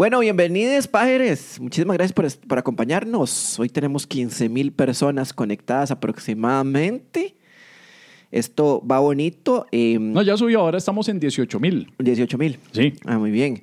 [0.00, 1.60] Bueno, bienvenidos, pájaros.
[1.60, 3.58] Muchísimas gracias por, por acompañarnos.
[3.58, 7.34] Hoy tenemos 15 mil personas conectadas aproximadamente.
[8.30, 9.66] Esto va bonito.
[9.72, 11.92] Eh, No, ya subió, ahora estamos en 18 mil.
[11.98, 12.58] 18 mil.
[12.72, 12.94] Sí.
[13.04, 13.62] Ah, muy bien.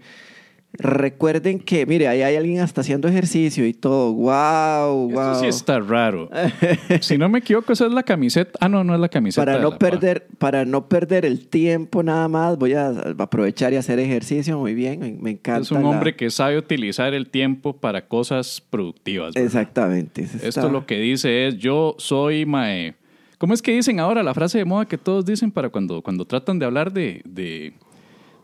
[0.80, 4.14] Recuerden que, mire, ahí hay alguien hasta haciendo ejercicio y todo.
[4.14, 5.10] ¡Wow!
[5.10, 5.22] ¡Wow!
[5.32, 6.30] Esto sí está raro.
[7.02, 8.52] si no me equivoco, esa es la camiseta.
[8.62, 9.44] Ah, no, no es la camiseta.
[9.46, 14.00] para no perder para no perder el tiempo nada más voy a aprovechar y hacer
[14.00, 18.08] ejercicio muy bien me, encanta Es un la- hombre que sabe utilizar el tiempo para
[18.08, 19.34] cosas productivas.
[19.34, 19.46] ¿verdad?
[19.46, 22.96] exactamente Eso Esto lo que dice es, yo soy mae.
[23.38, 26.26] ¿Cómo es que dicen ahora la frase de moda que todos dicen para cuando, cuando
[26.26, 27.22] tratan de hablar de...
[27.26, 27.74] de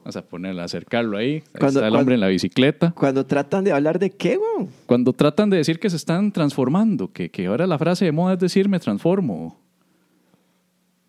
[0.03, 1.35] vamos a ponerla, acercarlo ahí.
[1.35, 2.91] Ahí Cuando- está el cuando- hombre en la bicicleta.
[2.91, 4.69] cuando tratan de hablar de qué weón?
[4.85, 8.33] Cuando tratan de decir que se están transformando, que, que ahora la frase de moda
[8.33, 9.57] es decir me transformo.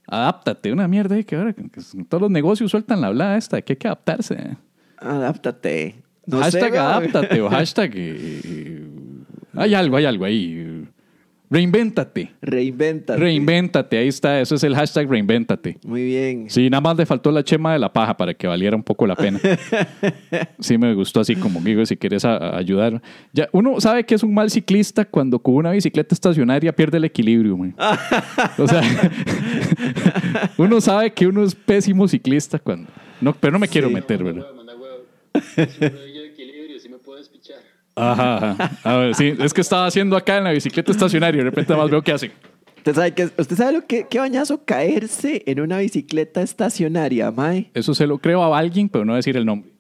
[0.06, 1.62] Adáptate, una mierda ahí que ahora que
[2.08, 4.56] todos los negocios sueltan la hablada esta, que hay que adaptarse.
[4.98, 6.84] adáptate no sé, hashtag weón.
[6.86, 7.92] adáptate o hashtag...
[7.96, 8.88] eh, eh,
[9.54, 10.86] hay algo, hay algo ahí.
[11.50, 12.32] Reinvéntate.
[12.40, 15.78] reinvéntate Reinvéntate, ahí está, eso es el hashtag reinvéntate.
[15.84, 18.74] muy bien Sí, nada más le faltó la chema de la paja para que valiera
[18.74, 19.38] un poco la pena.
[20.58, 23.00] Sí, me gustó así como digo, si quieres a- a ayudar.
[23.32, 27.04] Ya, uno sabe que es un mal ciclista cuando con una bicicleta estacionaria pierde el
[27.04, 27.74] equilibrio, man.
[28.58, 28.80] O sea,
[30.58, 32.90] uno sabe que uno es pésimo ciclista cuando.
[33.20, 33.94] No, pero no me quiero Sí.
[33.94, 34.42] meter, ¿verdad?
[34.42, 35.04] Huevo, manda huevo.
[35.54, 37.58] Si me doy el equilibrio, si me puedo despichar.
[37.96, 38.70] Ajá, ajá.
[38.82, 41.74] A ver, sí, es que estaba haciendo acá en la bicicleta estacionaria y de repente
[41.76, 42.32] más veo que hace.
[42.78, 47.70] ¿Usted sabe, que, ¿Usted sabe lo que qué bañazo caerse en una bicicleta estacionaria, Mae?
[47.72, 49.70] Eso se lo creo a alguien, pero no decir el nombre.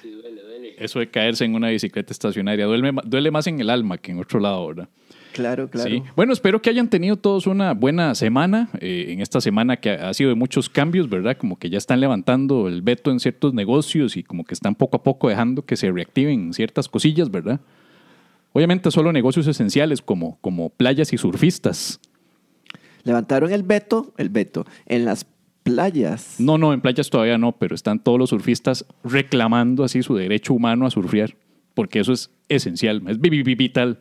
[0.00, 0.74] Si duele, duele.
[0.78, 4.18] Eso de caerse en una bicicleta estacionaria duele, duele más en el alma que en
[4.18, 4.88] otro lado, ¿verdad?
[5.32, 5.88] Claro, claro.
[5.90, 6.02] Sí.
[6.16, 8.70] Bueno, espero que hayan tenido todos una buena semana.
[8.80, 11.36] eh, en esta semana que ha sido de muchos cambios, ¿verdad?
[11.36, 14.96] Como que ya están levantando el veto en ciertos negocios y como que están poco
[14.96, 17.60] a poco dejando que se reactiven ciertas cosillas, ¿verdad?
[18.52, 22.00] Obviamente solo negocios esenciales como, como playas y surfistas.
[23.04, 25.26] Levantaron el veto, el veto, en las
[25.62, 26.36] playas.
[26.40, 30.54] No, no, en playas todavía no, pero están todos los surfistas reclamando así su derecho
[30.54, 31.36] humano a surfear,
[31.74, 34.00] porque eso es esencial, es vi- vi- vital.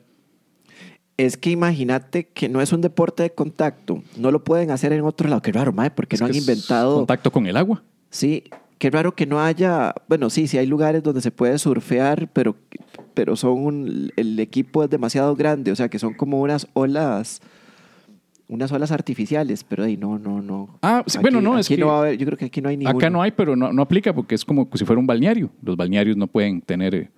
[1.18, 4.04] Es que imagínate que no es un deporte de contacto.
[4.18, 5.42] No lo pueden hacer en otro lado.
[5.42, 6.96] Qué raro, Mae, porque Es no han es inventado.
[6.98, 7.82] contacto con el agua.
[8.12, 8.44] Sí,
[8.78, 9.96] qué raro que no haya.
[10.08, 12.56] Bueno, sí, sí hay lugares donde se puede surfear, pero,
[13.16, 15.72] pero son un- el equipo es demasiado grande.
[15.72, 17.42] O sea, que son como unas olas.
[18.50, 20.78] Unas olas artificiales, pero ahí no, no, no.
[20.82, 22.62] Ah, sí, bueno, no, es aquí que- no va a haber, yo creo que aquí
[22.62, 22.98] no hay ninguno.
[22.98, 25.50] Acá no hay, pero no, no aplica porque es como si fuera un balneario.
[25.62, 27.10] Los balnearios no pueden tener eh,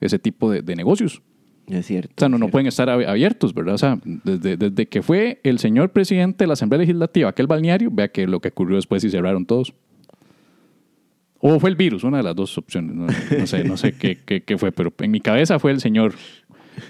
[0.00, 1.22] ese tipo de, de negocios.
[1.68, 2.12] Es cierto.
[2.16, 3.74] O sea, no, no pueden estar ab- abiertos, ¿verdad?
[3.74, 7.90] O sea, desde, desde que fue el señor presidente de la Asamblea Legislativa aquel balneario,
[7.90, 9.72] vea que lo que ocurrió después y cerraron todos.
[11.40, 12.94] O fue el virus, una de las dos opciones.
[12.94, 13.06] No,
[13.38, 16.14] no sé, no sé qué, qué, qué fue, pero en mi cabeza fue el señor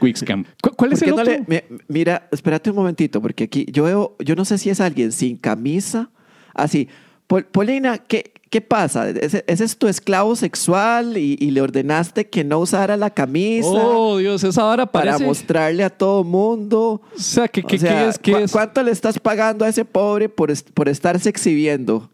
[0.01, 0.47] Quickscamp.
[0.63, 1.35] ¿Cu- ¿Cuál es ¿Por el no otro?
[1.49, 5.11] le- mira, espérate un momentito, porque aquí yo veo, yo no sé si es alguien
[5.13, 6.11] sin camisa,
[6.55, 6.89] así.
[7.27, 9.09] Pol- Polina, ¿qué, qué pasa?
[9.11, 13.69] ¿Ese, ese es tu esclavo sexual y, y le ordenaste que no usara la camisa
[13.71, 15.25] Oh, Dios, esa para parece...
[15.25, 17.03] mostrarle a todo mundo?
[17.17, 18.19] O sea, ¿qué, O qué- sea, qué es?
[18.19, 18.53] ¿Qué ¿cu- es?
[18.53, 22.11] ¿Cuánto le estás pagando a ese pobre por, est- por estarse exhibiendo?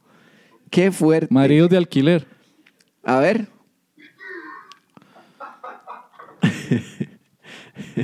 [0.71, 1.33] Qué fuerte.
[1.33, 2.27] Maridos de alquiler.
[3.05, 3.49] A ver,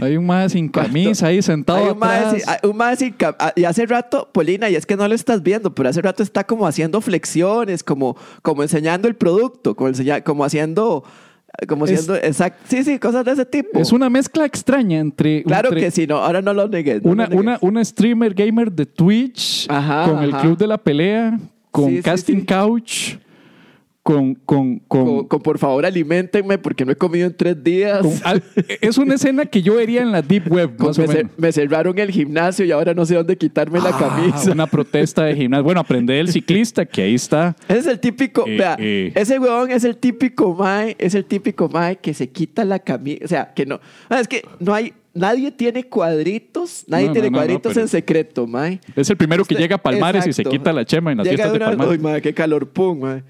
[0.01, 3.17] Hay un más sin camisa ahí sentado hay un mae sin- hay un mae sin
[3.17, 6.03] cam- ah, y hace rato, Polina, y es que no lo estás viendo, pero hace
[6.03, 11.05] rato está como haciendo flexiones, como, como enseñando el producto, como, enseña- como haciendo,
[11.69, 13.79] como Es- exacto, sí, sí, cosas de ese tipo.
[13.79, 15.43] Es una mezcla extraña entre...
[15.43, 17.03] claro entre que sí, no, ahora no lo negues.
[17.03, 17.43] no Una, lo negues.
[17.43, 20.33] una, una streamer gamer de Twitch Ajá, con el.
[20.33, 21.39] Club de la Pelea,
[21.71, 22.47] con Sí, sí, Casting sí.
[22.47, 23.17] Couch,
[24.07, 24.35] con...
[24.37, 28.05] con, con, Con- por favor, alimentenme porque no he comido en tres días.
[28.25, 28.43] al-
[28.81, 31.33] es una escena que yo vería en la Deep Web, más me, cer- menos.
[31.37, 34.53] me cerraron el gimnasio y ahora no sé dónde quitarme la Ah, camisa.
[34.53, 35.65] Una protesta de gimnasio.
[35.65, 37.57] Bueno, aprende del ciclista, que ahí está.
[37.69, 39.13] Ese es el típico, Eh, vea, eh.
[39.17, 43.25] ese huevón es el típico mae, es el típico mae que se quita la camisa,
[43.25, 43.81] o sea, que no,
[44.11, 47.89] es que no hay, nadie tiene cuadritos, nadie No, tiene no, no, no, cuadritos en
[47.89, 48.81] secreto, mae.
[48.95, 51.37] Es el primero que llega a Palmares y se quita la chema en las Llega
[51.45, 51.99] fiestas de de una vez, Palmares.
[51.99, 53.23] uy, mae, qué calor, pum, mae.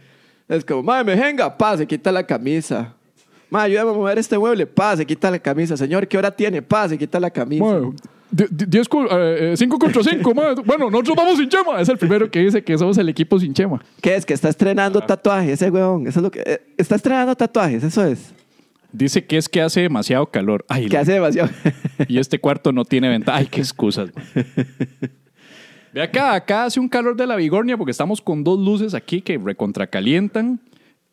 [0.48, 2.94] Es como, mae, me venga, pa, se quita la camisa.
[3.50, 5.76] Mae, ayúdame a mover este mueble, pa, se quita la camisa.
[5.76, 6.62] Señor, ¿qué hora tiene?
[6.62, 7.64] Pa, se quita la camisa.
[7.64, 7.94] Bueno,
[9.56, 10.34] 5 contra 5,
[10.64, 11.80] Bueno, nosotros vamos sin chema.
[11.80, 13.82] Es el primero que dice que somos el equipo sin chema.
[14.00, 14.26] ¿Qué es?
[14.26, 16.06] Que está estrenando tatuajes, ese huevón.
[16.06, 18.32] Eso es lo que, eh, está estrenando tatuajes, eso es.
[18.92, 20.64] Dice que es que hace demasiado calor.
[20.68, 21.50] Ay, Que hace demasiado.
[22.08, 23.38] Y este cuarto no tiene ventana.
[23.38, 24.10] Ay, qué excusas.
[25.96, 29.22] Ve acá, acá hace un calor de la vigornia porque estamos con dos luces aquí
[29.22, 30.60] que recontracalientan.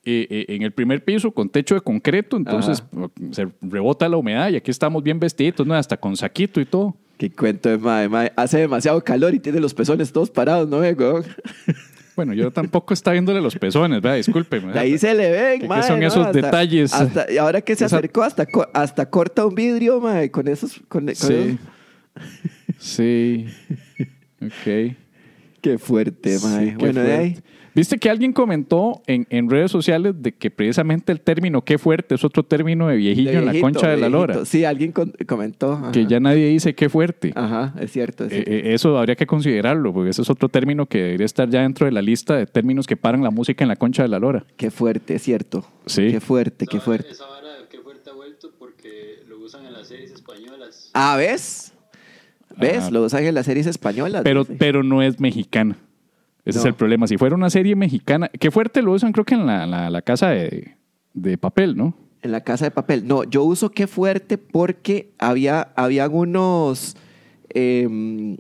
[0.06, 2.84] eh, eh, en el primer piso con techo de concreto, entonces
[3.32, 5.74] se rebota la humedad y aquí estamos bien vestiditos, ¿no?
[5.74, 6.98] Hasta con saquito y todo.
[7.18, 8.34] Qué cuento de mae.
[8.36, 11.24] Hace demasiado calor y tiene los pezones todos parados, ¿no, weón?
[12.18, 14.18] Bueno, yo tampoco está viéndole los pezones, ¿verdad?
[14.18, 14.78] Discúlpeme.
[14.78, 16.06] Ahí se le ven, ¿Qué mae, son ¿no?
[16.08, 16.94] esos Hasta- detalles?
[16.94, 20.74] hasta- y ahora que se Esa- acercó, hasta, hasta corta un vidrio, mae, con esos...
[20.90, 21.34] Con, con Sí.
[21.34, 21.58] esos-
[22.78, 23.46] Sí.
[24.48, 24.96] Ok.
[25.62, 26.70] Qué fuerte, mae.
[26.72, 27.38] Sí, bueno, de ahí...
[27.76, 32.14] Viste que alguien comentó en, en redes sociales de que precisamente el término qué fuerte
[32.14, 34.46] es otro término de viejillo de en la concha de la lora.
[34.46, 35.72] Sí, alguien con- comentó.
[35.74, 35.92] ajá.
[35.92, 37.32] Que ya nadie dice qué fuerte.
[37.36, 38.26] Ajá, es cierto.
[38.26, 38.52] es Eh, cierto.
[38.52, 41.86] eh, eso habría que considerarlo, porque ese es otro término que debería estar ya dentro
[41.88, 44.46] de la lista de términos que paran la música en la concha de la lora.
[44.56, 45.66] Qué fuerte, es cierto.
[45.88, 46.12] Sí.
[46.12, 47.10] Qué fuerte, qué Esa- fuerte.
[47.10, 50.92] Esa vara, qué fuerte ha vuelto porque lo usan en las series españolas.
[50.94, 51.63] Ah, ¿ves?
[52.58, 52.78] ¿Ves?
[52.78, 52.92] Ajá.
[52.92, 54.22] Lo usan en las series españolas.
[54.24, 54.56] Pero, dice.
[54.60, 55.78] pero no es mexicana.
[56.46, 57.08] Ese es el problema.
[57.08, 60.02] Si fuera una serie mexicana, qué fuerte lo usan, creo que en la, la- la
[60.02, 60.76] casa de,
[61.14, 61.96] de papel, ¿no?
[62.22, 63.08] En la casa de papel.
[63.08, 66.96] No, yo uso qué fuerte porque había, habían unos.
[67.50, 68.38] eh,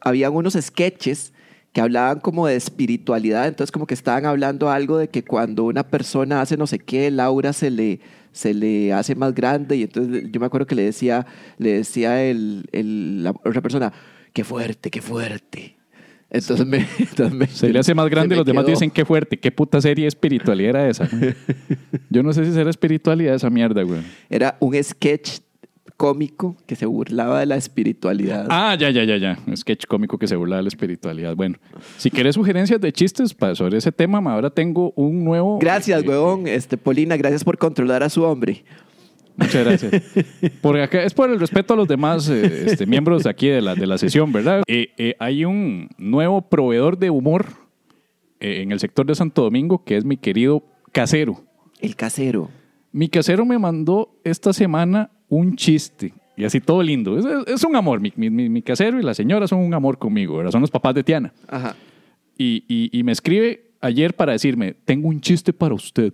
[0.00, 1.32] habían unos sketches
[1.72, 3.48] que hablaban como de espiritualidad.
[3.48, 7.08] Entonces, como que estaban hablando algo de que cuando una persona hace no sé qué,
[7.08, 8.00] el aura se le,
[8.36, 9.76] se le hace más grande.
[9.76, 11.26] Y entonces yo me acuerdo que le decía,
[11.58, 13.92] le decía el, el- la otra persona,
[14.32, 15.76] qué fuerte, qué fuerte.
[16.28, 18.72] Entonces me, entonces me- Se le hace más grande y los demás quedó.
[18.74, 21.08] dicen qué fuerte, qué puta serie de espiritualidad era esa.
[21.10, 21.34] güey?
[22.10, 24.00] Yo no sé si será espiritualidad esa mierda, güey.
[24.28, 25.38] Era un sketch
[25.96, 28.46] cómico que se burlaba de la espiritualidad.
[28.50, 29.38] Ah, ya, ya, ya, ya.
[29.46, 31.34] Un sketch cómico que se burla de la espiritualidad.
[31.34, 31.56] Bueno,
[31.96, 35.58] si querés sugerencias de chistes sobre ese tema, ma, ahora tengo un nuevo.
[35.58, 36.46] Gracias, eh, huevón.
[36.46, 38.64] Este, Polina, gracias por controlar a su hombre.
[39.36, 40.02] Muchas gracias.
[40.62, 43.60] Por acá, es por el respeto a los demás eh, este, miembros de aquí de
[43.60, 44.62] la, de la sesión, ¿verdad?
[44.66, 47.46] Eh, eh, hay un nuevo proveedor de humor
[48.40, 50.62] en el sector de Santo Domingo que es mi querido
[50.92, 51.44] casero.
[51.80, 52.50] El casero.
[52.92, 56.12] Mi casero me mandó esta semana un chiste.
[56.36, 57.18] Y así todo lindo.
[57.18, 58.00] Es, es- es un amor.
[58.00, 60.36] Mi, mi- mi- mi casero y la señora son un amor conmigo.
[60.36, 60.52] ¿verdad?
[60.52, 61.32] Son los papás de Tiana.
[61.48, 61.74] Ajá.
[62.36, 66.12] Y, y- y me escribe ayer para decirme, tengo un chiste para usted.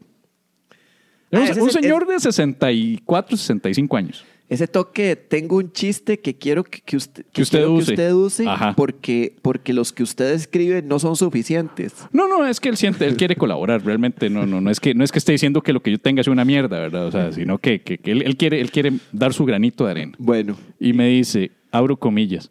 [1.32, 4.25] Ah, un, es un el- señor de 64, 65 años.
[4.52, 7.87] Ese toque, tengo un chiste que quiero que, que usted, Que usted use.
[7.87, 8.75] que usted use Ajá.
[8.76, 11.94] porque, porque los que usted escribe no son suficientes.
[12.12, 14.94] No, no, es que él siente, él quiere colaborar, realmente no, no, no es que
[14.94, 17.06] no es que esté diciendo que lo que yo tenga sea una mierda, ¿verdad?
[17.06, 19.90] O sea, sino que, que- que él, él quiere, él quiere dar su granito de
[19.90, 20.12] arena.
[20.19, 22.50] Bueno, Y me dice, abro comillas,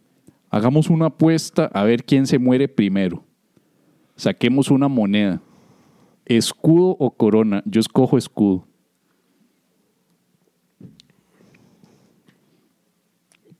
[0.49, 3.23] hagamos una apuesta a ver quién se muere primero.
[4.15, 5.41] Saquemos una moneda.
[6.25, 7.63] Escudo o corona.
[7.65, 8.65] Yo escojo escudo.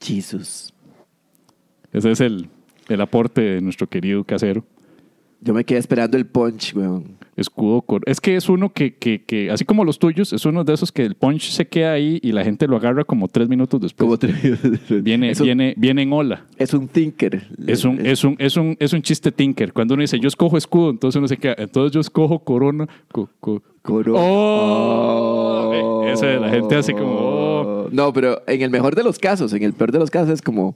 [0.02, 0.74] Jesus.
[1.94, 2.50] Ese es el,
[2.88, 4.66] el aporte de nuestro querido casero.
[5.42, 7.18] Yo me quedé esperando el punch, weón.
[7.38, 10.66] Escudo cor- Es que es uno que, que, que, así como los tuyos, es uno
[10.66, 13.48] de esos que el punch se queda ahí y la gente lo agarra como tres
[13.48, 14.06] minutos después.
[14.06, 16.46] Como te- Viene, es, un, viene, viene en ola.
[16.58, 17.48] es un thinker.
[17.68, 19.72] Es un, es, un, es, un, es un chiste tinker.
[19.72, 22.88] Cuando uno dice, yo escojo escudo, entonces uno se queda, entonces yo escojo corona.
[23.12, 26.04] co- co- Coro- ¡Oh!
[26.06, 27.90] Eh, Ese de la gente hace como, oh.
[27.92, 30.42] No, pero en el mejor de los casos, en el peor de los casos es
[30.42, 30.76] como,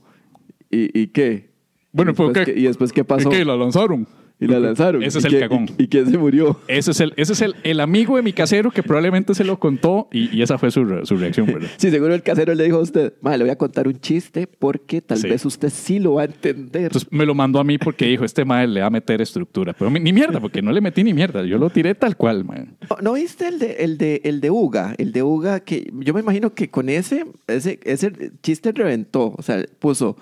[0.70, 1.50] ¿y, y qué?
[1.92, 2.52] Bueno, ¿Y después ¿qué?
[2.52, 3.30] qué- ¿Y después qué pasó?
[3.30, 4.06] Es que la lanzaron.
[4.38, 5.02] Y la lanzaron.
[5.02, 5.66] Ese es ¿Y el cagón.
[5.78, 6.60] ¿Y, y quién se murió?
[6.68, 9.58] Ese es el, ese es el, el amigo de mi casero que probablemente se lo
[9.58, 11.68] contó y, y esa fue su, re- su reacción, ¿verdad?
[11.78, 14.46] Sí, seguro el casero le dijo a usted, "Mae, le voy a contar un chiste
[14.46, 15.28] porque tal Sí.
[15.30, 16.82] vez usted sí lo va a entender.
[16.82, 19.72] Entonces me lo mandó a mí porque dijo, este madre le va a meter estructura.
[19.72, 21.42] Pero ni mierda, porque no le metí ni mierda.
[21.46, 22.76] Yo lo tiré tal cual, man.
[22.90, 24.94] ¿No, no viste el de, el, de, el de Uga?
[24.98, 28.12] El de Uga, que yo me imagino que con ese, ese, ese
[28.42, 29.34] chiste reventó.
[29.38, 30.18] O sea, puso,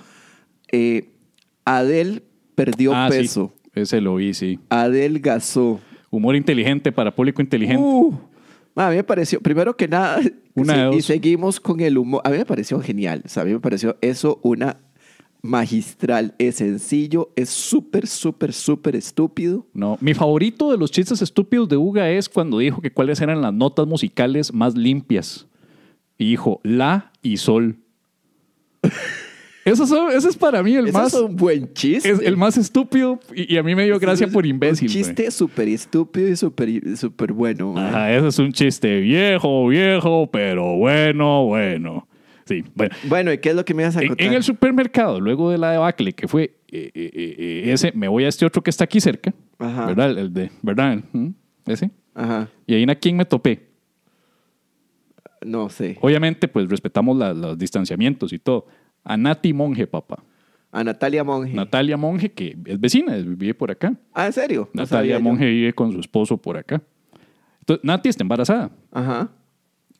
[0.70, 1.08] eh,
[1.64, 2.22] Adel
[2.54, 3.16] perdió Ah, sí.
[3.74, 4.58] Ese lo vi, sí.
[4.68, 5.80] adelgazó.
[6.10, 7.82] Humor inteligente para público inteligente.
[7.82, 8.14] Uh,
[8.76, 10.20] a mí me pareció, primero que nada,
[10.54, 12.20] Una sí, de y seguimos con el humor.
[12.24, 13.22] A mí me pareció genial.
[13.24, 14.78] O sea, a mí me pareció eso una
[15.42, 16.34] magistral.
[16.38, 19.66] Es sencillo, es súper, súper, súper estúpido.
[19.74, 23.42] No, mi favorito de los chistes estúpidos de Uga es cuando dijo que cuáles eran
[23.42, 25.48] las notas musicales más limpias.
[26.16, 27.78] Y dijo la y sol.
[29.64, 32.10] Eso son- ese es para mí el Eso más, es un buen chiste.
[32.10, 34.88] es el más estúpido y, y a mí me dio gracia por imbécil.
[34.88, 37.74] Un chiste súper estúpido y súper súper bueno.
[37.78, 42.06] Ajá, ese es un chiste viejo, viejo, pero bueno, bueno.
[42.44, 42.94] Sí, bueno.
[43.04, 44.26] Bueno, ¿y qué es lo que me ibas a contar?
[44.26, 48.24] en el supermercado, luego de la debacle que fue eh, eh, eh, ese, me voy
[48.24, 49.86] a este otro que está aquí cerca, Ajá.
[49.86, 50.10] ¿verdad?
[50.10, 50.98] El, el de, ¿verdad?
[51.12, 51.28] ¿Mm?
[51.66, 51.90] Ese.
[52.14, 53.60] Ajá, Y ahí a quién me topé.
[55.44, 55.96] no sé.
[56.00, 58.66] Obviamente, pues respetamos los distanciamientos y todo.
[59.04, 60.22] A Nati Monge, papá.
[60.72, 61.52] A Natalia Monge.
[61.54, 63.94] Natalia Monge, que es vecina, vive por acá.
[64.12, 64.68] ah, ¿en serio?
[64.72, 65.18] No Natalia.
[65.20, 66.82] Monge vive con su esposo por acá.
[67.60, 68.70] Entonces, Nati está embarazada.
[68.90, 69.30] Ajá.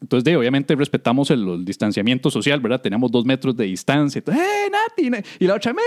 [0.00, 2.80] Entonces, de, obviamente respetamos el, el distanciamiento social, ¿verdad?
[2.80, 4.18] Teníamos dos metros de distancia.
[4.18, 5.08] Entonces, ¡eh, Nati!
[5.10, 5.24] ne-".
[5.38, 5.80] Y la otra, ¡me,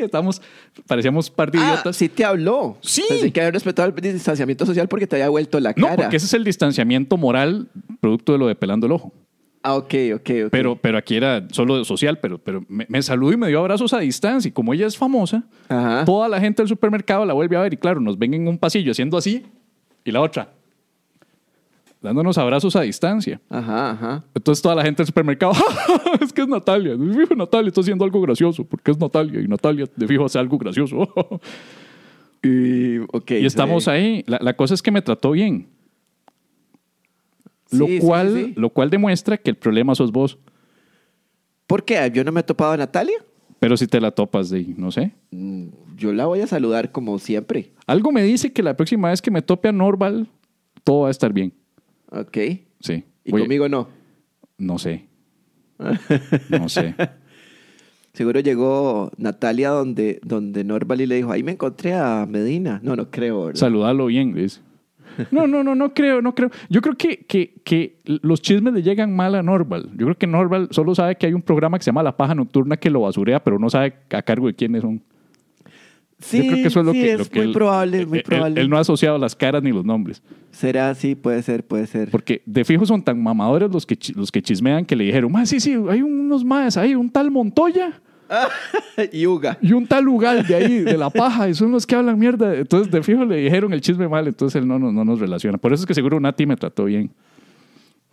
[0.00, 0.04] ne-".
[0.06, 0.40] Estamos,
[0.86, 1.94] parecíamos par de Ah, idiotas.
[1.96, 2.78] sí te habló.
[2.80, 3.04] Sí.
[3.08, 5.96] Pensé que había respetado el distanciamiento social porque te había vuelto la no, cara.
[5.96, 7.68] porque ese es el distanciamiento moral
[8.00, 9.12] producto de lo de pelando el ojo.
[9.62, 10.50] Ah, ok, ok, ok.
[10.50, 13.92] Pero, pero aquí era solo social, pero, pero me, me saludó y me dio abrazos
[13.92, 14.48] a distancia.
[14.48, 16.04] Y como ella es famosa, Ajá.
[16.04, 17.72] toda la gente del supermercado la vuelve a ver.
[17.74, 19.44] Y claro, nos ven en un pasillo haciendo así
[20.04, 20.48] y la otra
[22.02, 23.40] dándonos abrazos a distancia.
[23.48, 24.24] Ajá, ajá.
[24.34, 25.52] Entonces toda la gente del supermercado,
[26.20, 26.96] es que es Natalia.
[26.96, 30.38] De fijo, Natalia está haciendo algo gracioso porque es Natalia y Natalia de fijo hace
[30.38, 31.08] algo gracioso.
[32.44, 33.90] Y, ok, y estamos sí.
[33.90, 34.24] ahí.
[34.26, 35.68] La, la cosa es que me trató bien.
[37.72, 38.52] Lo, Sí, cual, sí.
[38.56, 40.38] lo cual demuestra que el problema sos vos.
[41.66, 42.10] ¿Por qué?
[42.12, 43.16] ¿Yo no me he topado a Natalia?
[43.58, 45.12] Pero si te la topas de no sé.
[45.30, 47.72] Mm, Yo la voy a saludar como siempre.
[47.86, 50.28] Algo me dice que la próxima vez que me tope a Norval,
[50.84, 51.52] todo va a estar bien.
[52.10, 52.36] Ok.
[52.80, 53.04] Sí.
[53.24, 53.88] Y Voy- conmigo no.
[54.58, 55.06] No sé.
[56.50, 56.94] No sé.
[58.12, 62.78] Seguro llegó Natalia donde, donde Norval y le dijo, ahí me encontré a Medina.
[62.82, 63.58] No, no creo, ¿verdad?
[63.60, 64.60] Saludalo bien, dice.
[65.30, 66.50] No, no, no, no creo, no creo.
[66.68, 69.90] Yo creo que, que, que los chismes le llegan mal a Norval.
[69.96, 72.34] Yo creo que Norval solo sabe que hay un programa que se llama La Paja
[72.34, 75.02] Nocturna que lo basurea, pero no sabe a cargo de quiénes son.
[76.18, 77.12] sí, Yo creo que eso es lo sí, que...
[77.12, 78.60] es lo que muy él- probable, es muy él- probable.
[78.60, 80.22] Él, no ha asociado las caras ni los nombres.
[80.50, 82.10] Será, sí, puede ser, puede ser.
[82.10, 85.48] Porque de fijo son tan mamadores los que, los que chismean que le dijeron, más
[85.48, 88.00] sí, sí, hay unos más ahí, un tal Montoya
[89.12, 89.58] Yuga.
[89.60, 92.54] y un tal Ugal de ahí, de la paja, y son los que hablan mierda.
[92.54, 95.58] Entonces, de fijo le dijeron el chisme mal, entonces él no, no, no nos relaciona.
[95.58, 97.10] Por eso es que seguro Nati me trató bien.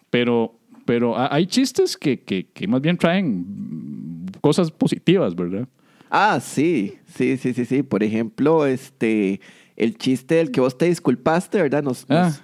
[0.09, 5.67] Pero, pero ha- hay chistes que, que, que más bien traen cosas positivas, ¿verdad?
[6.09, 7.83] Ah, sí, sí, sí, sí, sí.
[7.83, 9.39] Por ejemplo, este,
[9.75, 11.83] el chiste del que vos te disculpaste, ¿verdad?
[11.83, 12.25] Nos, Ah.
[12.25, 12.41] nos,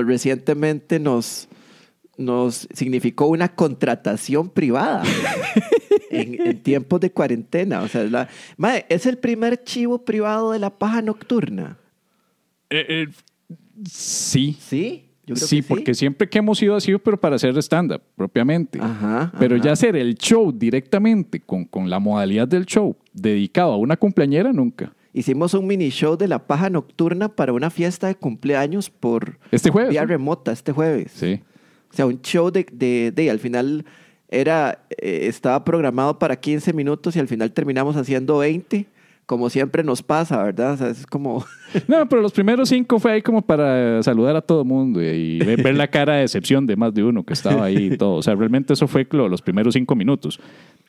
[0.00, 1.48] nos recientemente nos,
[2.18, 5.04] nos significó una contratación privada
[6.20, 7.82] en, en tiempos de cuarentena.
[7.82, 11.78] O sea, es, la, Mae, es el primer chivo privado de la paja nocturna.
[12.70, 13.06] Eh,
[13.88, 14.56] sí.
[14.60, 15.02] ¿Sí?
[15.26, 18.78] Yo creo Sí, que porque siempre que hemos ido así, pero para hacer stand-up propiamente.
[18.80, 19.64] Ajá, Pero ajá.
[19.64, 24.52] ya hacer el show directamente con, con la modalidad del show dedicado a una cumpleañera,
[24.52, 24.94] nunca.
[25.12, 29.70] Hicimos un mini show de la paja nocturna para una fiesta de cumpleaños por Este
[29.70, 29.90] jueves.
[29.90, 31.10] vía remota este jueves.
[31.12, 31.40] Sí.
[31.90, 33.84] O sea, un show de, de, de- al final
[34.28, 38.86] era, eh, estaba programado para 15 minutos y al final terminamos haciendo 20,
[39.26, 40.74] como siempre nos pasa, ¿verdad?
[40.74, 41.44] O sea, es como,
[41.88, 45.06] No, pero los primeros cinco fue ahí como para saludar a todo el mundo y,
[45.06, 48.14] y ver, la cara de decepción de más de uno que estaba ahí y todo.
[48.14, 50.38] O sea, realmente eso fue lo- los primeros cinco minutos.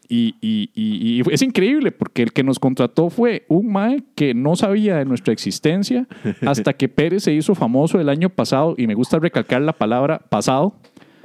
[0.10, 4.34] Y, y- y- y es increíble porque el que nos contrató fue un mae que
[4.34, 6.08] no sabía de nuestra existencia
[6.46, 10.20] hasta que Pérez se hizo famoso el año pasado y me gusta recalcar la palabra
[10.30, 10.76] pasado.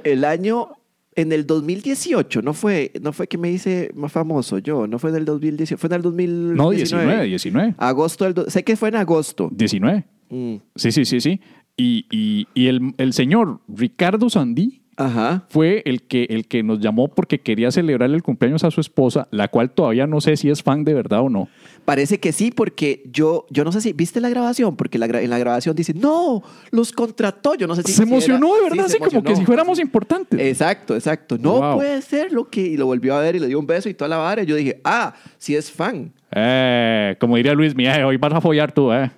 [0.03, 0.67] el año,
[1.15, 5.09] en el 2018, no fue, no fue que me hice más famoso yo, no fue
[5.11, 6.55] en el 2018, fue en el 2019.
[6.55, 7.75] No, 19, 19.
[7.77, 9.49] Agosto del, sé que fue en agosto.
[9.53, 10.05] 19.
[10.29, 11.39] Mm, Sí, sí, sí, sí.
[11.75, 15.43] Y, y- y el, el señor Ricardo Sandí Ajá.
[15.49, 19.27] fue el que, el que nos llamó porque quería celebrar el cumpleaños a su esposa,
[19.31, 21.47] la cual todavía no sé si es fan de verdad o no.
[21.85, 24.75] Parece que sí, porque yo, yo no sé si, ¿viste la grabación?
[24.75, 27.55] Porque la gra- en la grabación dice, no, los contrató.
[27.55, 27.91] Yo no sé si...
[27.91, 30.39] se si era- emocionó de sí, verdad, se así como que si fuéramos importantes.
[30.39, 31.37] Exacto, exacto.
[31.37, 31.75] No Wow.
[31.75, 32.61] puede ser lo que...
[32.61, 34.43] Y lo volvió a ver y le dio un beso y toda la vara.
[34.43, 36.11] Y yo dije, ah, sí es fan.
[36.31, 39.11] Eh, como diría Luis Mía, hoy vas a follar tú, ¿eh?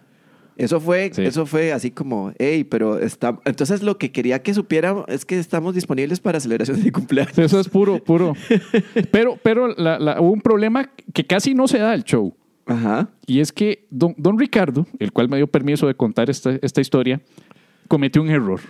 [0.57, 1.23] Eso fue, Sí.
[1.23, 3.39] eso fue así como, hey, pero está...
[3.45, 7.37] Entonces lo que quería que supiera es que estamos disponibles para celebraciones de cumpleaños.
[7.37, 8.33] Eso es puro, puro.
[9.11, 12.33] Pero, pero la- la- hubo un problema que casi no se da el show.
[12.65, 13.09] Ajá.
[13.27, 16.81] Y es que don, don Ricardo, el cual me dio permiso de contar esta, esta
[16.81, 17.21] historia,
[17.87, 18.61] cometió un error.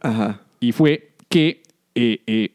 [0.00, 0.40] Ajá.
[0.60, 1.62] Y fue que
[1.94, 2.54] eh, eh,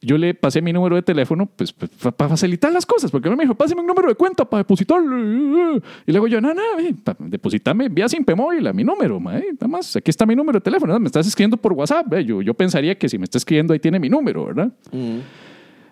[0.00, 3.54] yo le pasé mi número de teléfono pues, para facilitar las cosas, porque me dijo,
[3.54, 5.80] pásame un número de cuenta para depositarle.
[6.06, 9.48] Y luego yo, no, no, eh, depositame vía Simpe Móvil a mi número, ma, eh,
[9.52, 11.00] nada más, aquí está mi número de teléfono, ¿no?
[11.00, 13.80] me estás escribiendo por WhatsApp, eh, yo, yo pensaría que si me está escribiendo ahí
[13.80, 14.72] tiene mi número, ¿verdad?
[14.92, 15.18] Mm.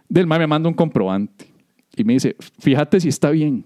[0.09, 1.47] Del ma me manda un comprobante
[1.97, 3.65] y me dice, fíjate si está bien,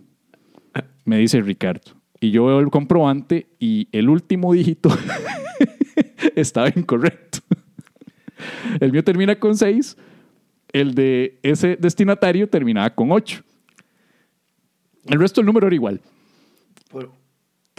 [1.05, 1.93] me dice Ricardo.
[2.19, 4.91] Y yo veo el comprobante y el último dígito
[6.37, 7.41] estaba incorrecto.
[8.79, 9.97] El mío termina con 6,
[10.73, 13.43] el de ese destinatario terminaba con 8.
[15.07, 16.01] El resto del número era igual.
[16.91, 17.11] Por,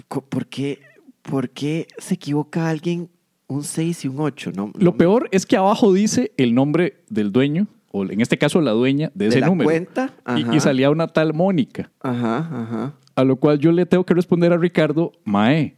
[0.07, 0.79] co- ¿por, qué,
[1.21, 3.09] por qué se equivoca alguien
[3.47, 4.51] un 6 y un 8?
[4.55, 8.37] No, Lo no- peor es que abajo dice el nombre del dueño, o en este
[8.37, 9.65] caso la dueña de ¿De ese la número.
[9.69, 10.13] cuenta?
[10.37, 11.91] Y- y salía una tal Mónica.
[12.01, 12.93] Ajá, ajá.
[13.15, 15.75] A lo cual yo le tengo que responder a Ricardo, Mae,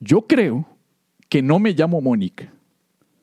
[0.00, 0.66] yo creo
[1.28, 2.52] que no me llamo Mónica.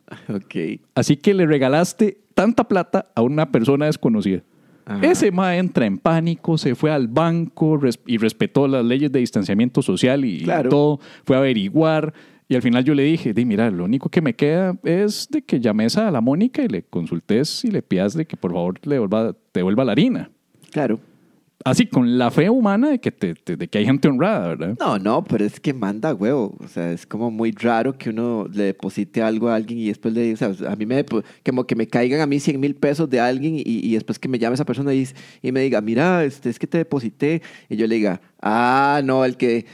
[0.29, 0.55] Ok.
[0.93, 4.43] Así que le regalaste tanta plata a una persona desconocida.
[4.85, 5.03] Ajá.
[5.07, 9.19] Ese ma entra en pánico, se fue al banco res- y respetó las leyes de
[9.19, 10.69] distanciamiento social y Claro.
[10.69, 10.99] todo.
[11.23, 12.13] Fue a averiguar.
[12.47, 15.41] Y al final yo le dije, di, mira, lo único que me queda es de
[15.41, 18.75] que llames a la Mónica y le consultes y le pidas de que por favor
[18.85, 20.29] le devuelva, te devuelva la harina.
[20.71, 20.99] Claro.
[21.65, 24.77] Así, con la fe humana de que, te- te- de que hay gente honrada, ¿verdad?
[24.79, 26.55] No, no, pero es que manda huevo.
[26.63, 30.13] O sea, es como muy raro que uno le deposite algo a alguien y después
[30.13, 31.03] le o sea, a mí me,
[31.43, 34.27] como que me caigan a mí 100 mil pesos de alguien y, y después que
[34.29, 35.07] me llame esa persona y,
[35.41, 37.41] y me diga, mira, este, es que te deposité.
[37.67, 39.65] Y yo le diga, ah, no, el que,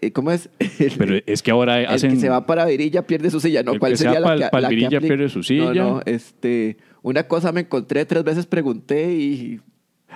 [0.00, 0.48] eh, ¿cómo es?
[0.78, 2.12] El, Pero es que ahora el hacen...
[2.12, 3.72] que se va para Virilla pierde su silla, ¿no?
[3.72, 5.14] El ¿Cuál que se sería la pa'l- que, pa'l la que Virilla aplica?
[5.16, 5.74] pierde su silla.
[5.74, 9.60] No, no, este, una cosa me encontré, tres veces pregunté y...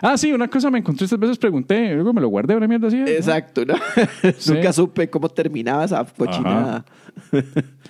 [0.00, 2.88] Ah, sí, una cosa me encontré estas veces, pregunté, luego me lo guardé, una mierda
[2.88, 2.96] así.
[2.96, 3.06] ¿no?
[3.06, 3.74] Exacto, ¿no?
[4.38, 4.52] Sí.
[4.52, 6.84] Nunca supe cómo terminaba esa cochinada.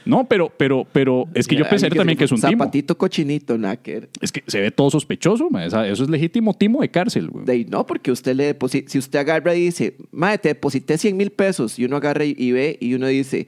[0.04, 2.50] No, pero, pero, pero es que yo pensé también que es un timo.
[2.50, 4.08] Zapatito cochinito, ver.
[4.20, 5.64] Es que se ve todo sospechoso, ma.
[5.64, 7.44] Eso es legítimo timo de cárcel, güey.
[7.44, 11.16] De no, porque usted le deposita, si usted agarra y dice, madre, te deposité 100
[11.16, 13.46] mil pesos, y uno agarra y, ve, y uno dice,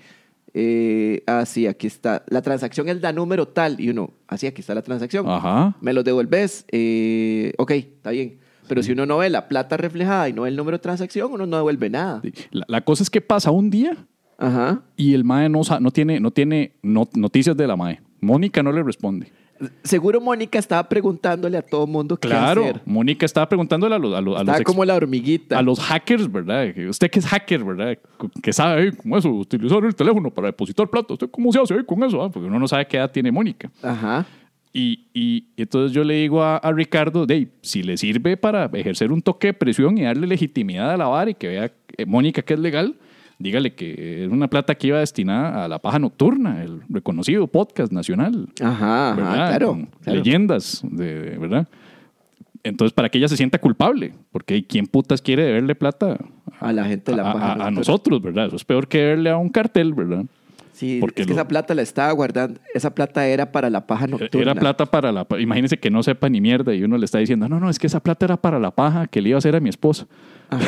[0.55, 4.61] eh, ah, sí, aquí está, la transacción es la número tal, y uno, así, aquí
[4.61, 5.29] está la transacción.
[5.29, 5.77] Ajá.
[5.81, 8.44] Me lo devolves, eh, ok, está bien.
[8.69, 11.33] Pero si uno no ve la plata reflejada y no ve el número de transacción,
[11.33, 12.23] uno no devuelve nada.
[12.51, 13.97] La, la cosa es que pasa un día
[14.39, 14.83] Ajá.
[14.97, 18.01] y el mae no, no tiene, no tiene no- noticias de la mae.
[18.21, 19.31] Mónica no le responde.
[19.85, 22.81] Seguro Mónica estaba preguntándole a todo mundo qué Claro, hacer.
[22.87, 25.57] Mónica estaba preguntándole a los, a los, a los Estaba ex- como la hormiguita.
[25.59, 26.67] a los hackers, ¿verdad?
[26.89, 27.97] Usted que es hacker, ¿verdad?
[28.43, 29.31] Que sabe, eh, ¿cómo eso?
[29.31, 31.13] Utilizar el teléfono para depositar plata.
[31.15, 32.21] ¿Usted cómo se hace eh, con eso?
[32.23, 33.71] Ah, Porque uno no sabe qué edad tiene Mónica.
[33.81, 34.27] Ajá.
[34.77, 39.13] Y, y entonces yo le digo a, a Ricardo, "Dey, si le sirve para ejercer
[39.13, 42.43] un toque de presión y darle legitimidad a la vara y que vea eh, Mónica
[42.43, 42.97] que es legal,
[43.39, 47.93] dígale que es una plata que iba destinada a la paja nocturna, el reconocido podcast
[47.93, 48.49] nacional.
[48.61, 49.87] Ajá, claro.
[50.07, 51.69] Leyendas, de, de- ¿verdad?
[52.65, 56.17] Entonces, para que ella se sienta culpable, porque ¿quién putas quiere deberle plata
[56.61, 57.71] A la gente de la a, paja a- a nocturna.
[57.79, 58.47] nosotros, ¿verdad?
[58.47, 60.25] Eso es peor que deberle a un cartel, ¿verdad?
[60.75, 62.59] Sí, Porque es que lo- esa plata la estaba guardando.
[62.75, 64.51] Esa plata era para la paja nocturna.
[64.51, 65.41] Era plata para la paja.
[65.41, 67.87] Imagínense que no sepa ni mierda y uno le está diciendo, no, no, es que
[67.87, 70.07] esa plata era para la paja que le iba a hacer a mi esposa
[70.51, 70.65] Ajá.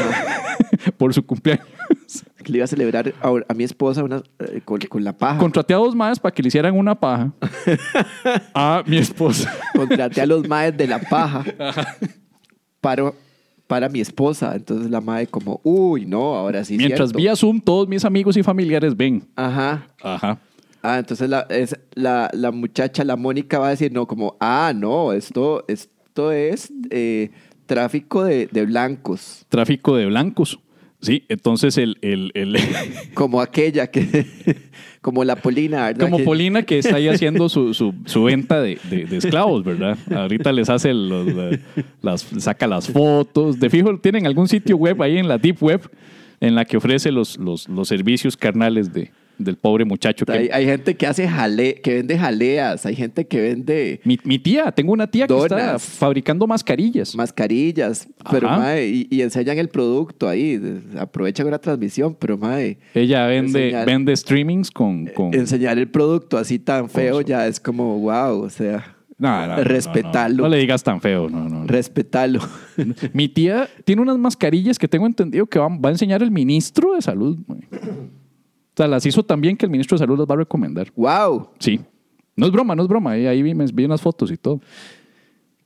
[0.97, 1.67] por su cumpleaños.
[2.47, 5.37] Que le iba a celebrar a, a mi esposa una, eh, con, con la paja.
[5.39, 7.33] Contraté a dos más para que le hicieran una paja
[8.55, 9.53] a mi esposa.
[9.75, 11.45] Contraté a los maes de la paja
[12.81, 13.13] para,
[13.67, 14.55] para mi esposa.
[14.55, 17.19] Entonces la mae como, uy, no, ahora sí Mientras cierto.
[17.19, 19.23] vía Zoom todos mis amigos y familiares ven.
[19.37, 19.87] Ajá.
[20.03, 20.39] Ajá.
[20.83, 24.73] Ah, entonces la, es, la, la muchacha, la Mónica va a decir, no, como, ah,
[24.75, 27.31] no, esto, esto es eh,
[27.67, 29.45] tráfico de, de blancos.
[29.49, 30.61] Tráfico de blancos.
[31.07, 32.57] Sí, entonces el, el, el-
[33.15, 34.27] Como aquella que,
[35.01, 36.01] como la Polina, ¿verdad?
[36.11, 39.97] como Polina que está ahí haciendo su, su, su venta de, de- de esclavos, ¿verdad?
[40.15, 41.59] Ahorita les hace los, la-
[42.03, 43.59] las, saca las fotos.
[43.61, 45.91] De fijo, tienen algún sitio web ahí en la Deep Web
[46.41, 50.25] en la que ofrece los, los, los servicios carnales de, del pobre muchacho.
[50.27, 54.19] Que, Hay, hay gente que hace jale, que vende jaleas, hay gente que vende mi,
[54.25, 57.15] mi tía, tengo una tía que está fabricando mascarillas.
[57.15, 60.61] mascarillas, pero mae, y, y enseñan el producto ahí,
[60.99, 63.87] aprovechan una transmisión, pero mae, Ella vende, Enseñar.
[63.87, 65.07] vende streamings con...
[65.07, 65.35] con...
[65.35, 69.65] enseñar el producto así tan feo su- ya es como wow, o sea, No, no,
[69.65, 70.37] respetarlo.
[70.39, 71.67] No, no le digas tan feo, no, no.
[71.67, 72.41] respetalo.
[73.13, 76.95] Mi tía tiene unas mascarillas que tengo entendido que va, va a enseñar el ministro
[76.95, 77.39] de salud.
[78.77, 80.89] O sea, las hizo también que el ministro de salud las va a recomendar.
[80.95, 81.49] wow.
[81.59, 81.81] Sí.
[82.37, 83.13] No es broma, no es broma.
[83.13, 84.61] Ahí, ahí vi, unas fotos y todo.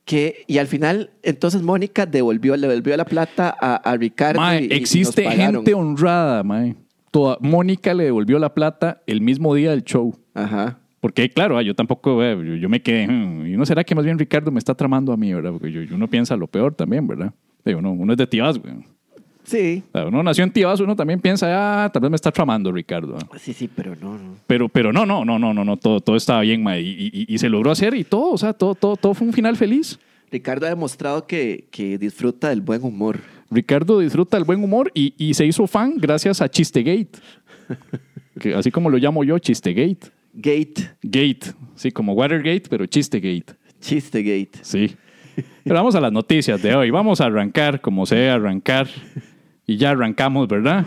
[0.05, 4.39] Que, y al final, entonces Mónica devolvió, le devolvió la plata a, a Ricardo.
[4.39, 6.75] Mae, y- y existe nos gente honrada, mae.
[7.11, 10.15] Toda, Mónica le devolvió la plata el mismo día del show.
[10.33, 10.79] Ajá.
[11.01, 13.93] Porque, claro, ah, yo tampoco, eh, yo, yo me quedé, "Hmm, ¿y no será que
[13.93, 15.51] más bien Ricardo me está tramando a mí, verdad?
[15.51, 17.33] Porque yo, uno piensa lo peor también, ¿verdad?
[17.65, 18.73] Digo, uno, uno es de Tibás, güey.
[19.51, 19.83] Sí.
[19.91, 22.71] O sea, Uno nació en Tibás, uno también piensa, ah, tal vez me está tramando
[22.71, 23.17] Ricardo.
[23.21, 23.27] ah".
[23.39, 24.35] Sí, sí, pero no, no.
[24.47, 27.25] Pero, pero no, no, no, no, no, no, todo, todo estaba bien, mae, y, y-
[27.33, 29.99] y se logró hacer y todo, o sea, todo, todo, todo fue un final feliz.
[30.31, 33.19] Ricardo ha demostrado que, que disfruta del buen humor.
[33.49, 37.19] Ricardo disfruta el buen humor y, y se hizo fan gracias a Chistegate.
[38.39, 40.07] Que, así como lo llamo yo, Chistegate.
[40.33, 43.53] Gate, Gate, sí, como Watergate, pero Chistegate.
[43.81, 44.59] chiste gate.
[44.61, 44.95] Sí.
[45.63, 46.89] Pero vamos a las noticias de hoy.
[46.91, 48.87] Vamos a arrancar como se debe arrancar.
[49.71, 50.83] Y ya arrancamos, ¿verdad?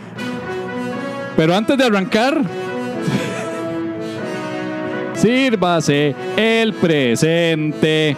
[1.35, 2.39] Pero antes de arrancar,
[5.15, 8.15] sírvase el presente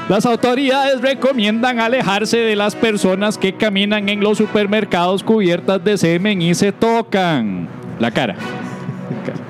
[0.09, 6.43] las autoridades recomiendan alejarse de las personas que caminan en los supermercados cubiertas de semen
[6.43, 8.37] y se tocan la cara.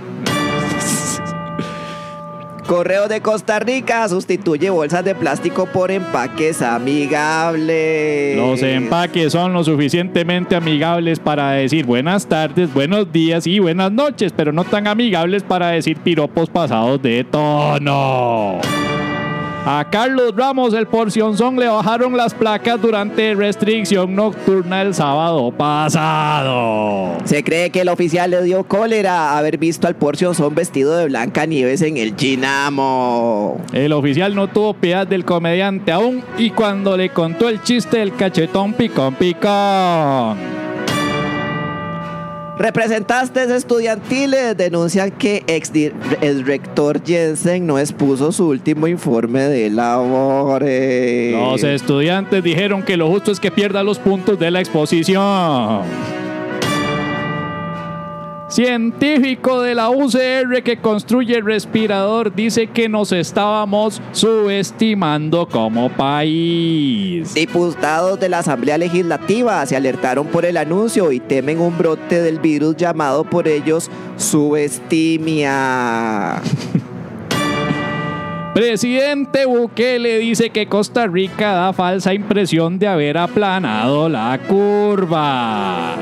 [2.68, 8.36] Correo de Costa Rica sustituye bolsas de plástico por empaques amigables.
[8.36, 14.34] Los empaques son lo suficientemente amigables para decir buenas tardes, buenos días y buenas noches,
[14.36, 18.60] pero no tan amigables para decir piropos pasados de tono.
[19.70, 27.18] A Carlos Ramos, el Porcionzón, le bajaron las placas durante restricción nocturna el sábado pasado.
[27.26, 31.44] Se cree que el oficial le dio cólera haber visto al Porcionzón vestido de Blanca
[31.44, 33.60] Nieves en el Chinamo.
[33.74, 38.16] El oficial no tuvo piedad del comediante aún y cuando le contó el chiste del
[38.16, 40.67] cachetón picón picón.
[42.58, 45.70] Representantes estudiantiles denuncian que ex
[46.20, 51.34] el rector Jensen no expuso su último informe de labores.
[51.34, 55.82] Los estudiantes dijeron que lo justo es que pierda los puntos de la exposición.
[58.48, 67.34] Científico de la UCR que construye el respirador dice que nos estábamos subestimando como país.
[67.34, 72.38] Diputados de la Asamblea Legislativa se alertaron por el anuncio y temen un brote del
[72.38, 76.40] virus llamado por ellos subestimia.
[78.54, 85.96] Presidente Bukele dice que Costa Rica da falsa impresión de haber aplanado la curva.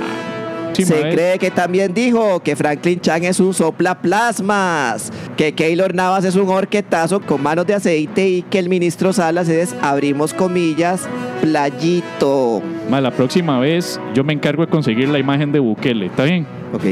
[0.85, 6.37] Se cree que también dijo que Franklin Chan es un soplaplasmas, que Keylor Navas es
[6.37, 11.09] un horquetazo con manos de aceite y que el ministro Salas es, abrimos comillas,
[11.41, 12.62] playito.
[12.91, 16.47] la próxima vez yo me encargo de conseguir la imagen de Bukele, ¿está bien?
[16.73, 16.85] Ok.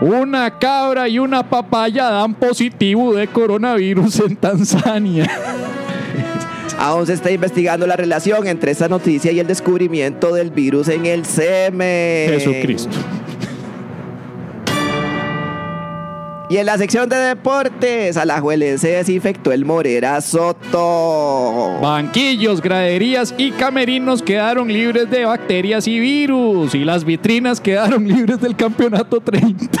[0.00, 5.30] Una cabra y una papaya dan positivo de coronavirus en Tanzania.
[6.78, 11.06] Aún se está investigando la relación entre esa noticia y el descubrimiento del virus en
[11.06, 12.30] el semen.
[12.30, 12.96] Jesucristo.
[16.52, 21.78] Y en la sección de deportes, Alajuelense desinfectó el Morera Soto.
[21.80, 26.74] Banquillos, graderías y camerinos quedaron libres de bacterias y virus.
[26.74, 29.80] Y las vitrinas quedaron libres del campeonato 30.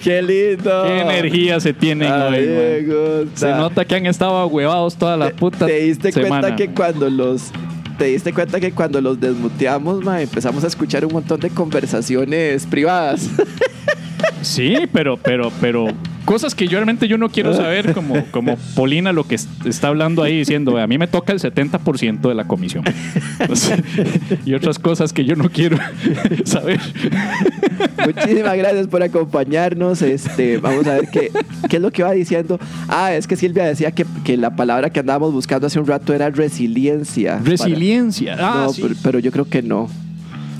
[0.02, 0.84] Qué lindo.
[0.84, 3.28] Qué energía se tienen hoy.
[3.34, 7.50] Se nota que han estado huevados toda la puta ¿Te diste cuenta que cuando los
[7.98, 13.28] te diste cuenta que cuando los desmuteamos, empezamos a escuchar un montón de conversaciones privadas?
[14.40, 15.88] Sí, pero, pero, pero
[16.28, 20.22] cosas que yo realmente yo no quiero saber, como, como Polina lo que está hablando
[20.22, 22.84] ahí diciendo, a mí me toca el 70% de la comisión.
[24.44, 25.78] y otras cosas que yo no quiero
[26.44, 26.80] saber.
[28.04, 30.02] Muchísimas gracias por acompañarnos.
[30.02, 31.30] Este, vamos a ver qué,
[31.66, 32.60] qué es lo que va diciendo.
[32.88, 36.12] Ah, es que Silvia decía que, que la palabra que andábamos buscando hace un rato
[36.12, 37.40] era resiliencia.
[37.42, 38.36] Resiliencia.
[38.38, 39.88] Ah, no, pero, pero yo creo que no.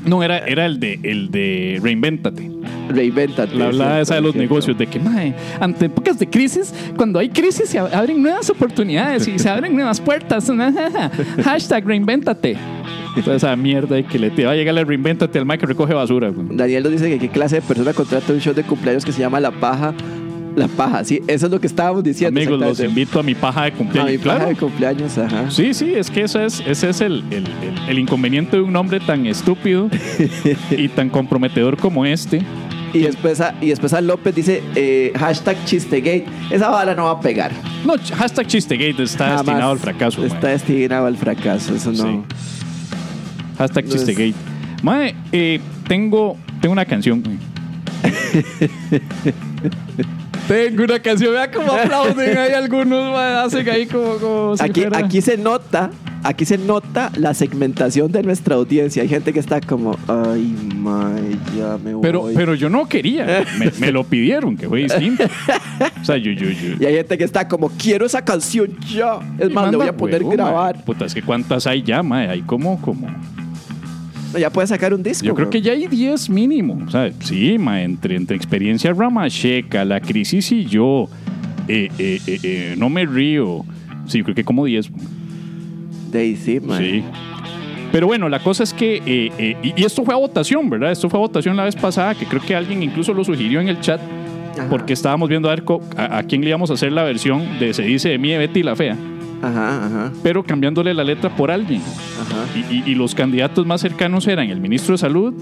[0.05, 2.51] No, era, era el de el de Reinvéntate.
[2.89, 3.55] Reinvéntate.
[3.55, 7.29] La hablada esa de los negocios, de que, mae, ante épocas de crisis, cuando hay
[7.29, 10.51] crisis se abren nuevas oportunidades y se abren nuevas puertas.
[11.45, 12.57] Hashtag reinvéntate.
[13.25, 15.67] Toda esa mierda de que le te va a llegar el reinvéntate al mae que
[15.67, 16.33] recoge basura.
[16.33, 19.21] Daniel nos dice que qué clase de persona contrata un show de cumpleaños que se
[19.21, 19.93] llama La Paja
[20.59, 22.41] la paja, sí, eso es lo que estábamos diciendo.
[22.41, 24.09] Amigos, los invito a mi paja de cumpleaños.
[24.09, 25.51] A mi paja de cumpleaños, ajá.
[25.51, 27.45] Sí, sí, es que eso es, ese es el, el,
[27.89, 29.89] el, inconveniente de un hombre tan estúpido
[30.71, 32.43] y tan comprometedor como este.
[32.93, 36.25] Y después, a, y después a López dice eh, hashtag chistegate.
[36.51, 37.53] Esa bala no va a pegar.
[37.85, 39.47] No, hashtag Chistegate está Jamás.
[39.47, 40.25] destinado al fracaso.
[40.25, 40.53] Está mae.
[40.53, 41.75] destinado al fracaso.
[41.75, 42.05] Eso no.
[42.05, 42.21] Sí.
[43.59, 44.35] Hashtag No es- Chistegate.
[44.83, 47.23] Mae, eh, tengo, tengo una canción.
[50.49, 51.33] tengo una canción.
[51.33, 53.13] Vea cómo aplauden ahí algunos.
[53.13, 55.91] mae, hacen ahí como, como si Aquí, fuera- aquí se nota,
[56.25, 59.03] aquí se nota la segmentación de nuestra audiencia.
[59.03, 62.03] Hay gente que está como, ay, my, ya me voy.
[62.03, 63.45] Pero, pero yo no quería.
[63.59, 65.25] Me, me lo pidieron, que fue distinto.
[66.01, 66.75] O sea, yo, yo, yo.
[66.81, 69.19] Y hay gente que está como, quiero esa canción ya.
[69.39, 70.85] Es más, le voy a poner Huevo, grabar.
[70.85, 72.29] Puta, es que cuántas hay ya, mae.
[72.29, 73.07] Hay como, como.
[74.33, 75.25] No, ya puede sacar un disco.
[75.25, 75.51] Yo creo bro.
[75.51, 76.83] que ya hay 10 mínimo.
[76.87, 81.09] O sea, sí, ma, entre, entre experiencia Ramacheca, la crisis y yo,
[81.67, 83.65] eh, eh, eh, no me río.
[84.07, 84.91] Sí, creo que como 10.
[86.13, 86.79] De ahí sí, man.
[86.79, 87.05] Sí.
[87.93, 90.93] Pero bueno, la cosa es que, eh, eh, y, esto fue a votación, ¿verdad?
[90.93, 93.69] Esto fue a votación la vez pasada, que creo que alguien incluso lo sugirió en
[93.69, 94.01] el chat,
[94.59, 94.69] Ajá.
[94.69, 95.65] porque estábamos viendo a ver
[95.97, 98.39] a, a quién le íbamos a hacer la versión de Se dice de mí, de
[98.39, 98.97] Betty la Fea,
[99.43, 101.81] Ajá, ajá, pero cambiándole la letra por alguien.
[101.81, 102.59] ajá.
[102.71, 105.33] Y, y- y los candidatos más cercanos eran el ministro de Salud,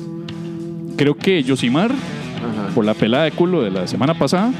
[0.97, 1.91] creo que Yosimar,
[2.75, 4.53] por la pelada de culo de la semana pasada.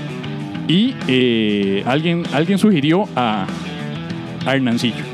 [0.69, 3.47] Y eh, alguien, alguien sugirió a,
[4.47, 5.05] a Hernancillo.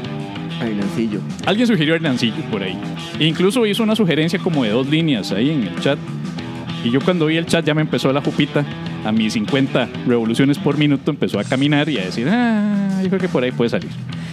[0.61, 1.19] Ay, Nancillo.
[1.45, 2.79] Alguien sugirió a Hernancillo por ahí.
[3.19, 5.99] E incluso hizo una sugerencia como de dos líneas ahí en el chat.
[6.85, 8.65] Y yo cuando vi el chat ya me empezó la jupita.
[9.05, 13.21] A mis 50 revoluciones por minuto empezó a caminar y a decir, ah, yo creo
[13.21, 13.91] que por ahí puede salir.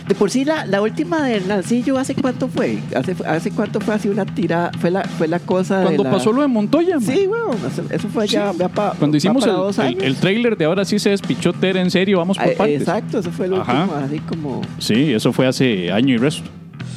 [0.07, 2.79] De por sí, la, la última de Nancillo, ¿hace cuánto fue?
[2.95, 4.71] ¿Hace, hace cuánto fue así una tirada?
[4.79, 6.15] Fue la, fue la cosa Cuando de la...
[6.15, 7.01] pasó lo de Montoya, man.
[7.15, 7.57] Sí, weón.
[7.91, 8.57] eso- fue ya, Sí.
[8.59, 10.03] ya pa- Cuando hicimos para el, dos el, años.
[10.03, 12.81] el trailer de ahora sí se despichó Tere en serio, vamos por Ah, partes.
[12.81, 13.83] Exacto, eso fue el Ajá.
[13.83, 14.61] último, así como...
[14.79, 16.43] Sí, eso fue hace año y resto.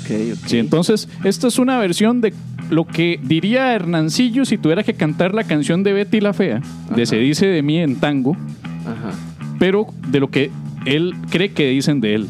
[0.04, 0.46] Ok, ok.
[0.48, 2.32] Sí, entonces, esta es una versión de
[2.72, 6.60] lo que diría Hernancillo si tuviera que cantar la canción de Betty la Fea,
[6.96, 7.06] de.
[7.06, 8.36] Se dice de mí en tango,
[8.84, 9.16] Ajá.
[9.58, 10.50] pero de lo que
[10.86, 12.26] él cree que dicen de él,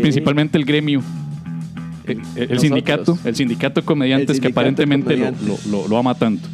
[0.00, 1.02] principalmente el gremio.
[2.04, 2.60] El, el- el Nosotros.
[2.62, 5.66] sindicato, el sindicato de comediantes El que sindicato aparentemente lo, comediantes.
[5.66, 6.48] lo- lo- lo ama tanto.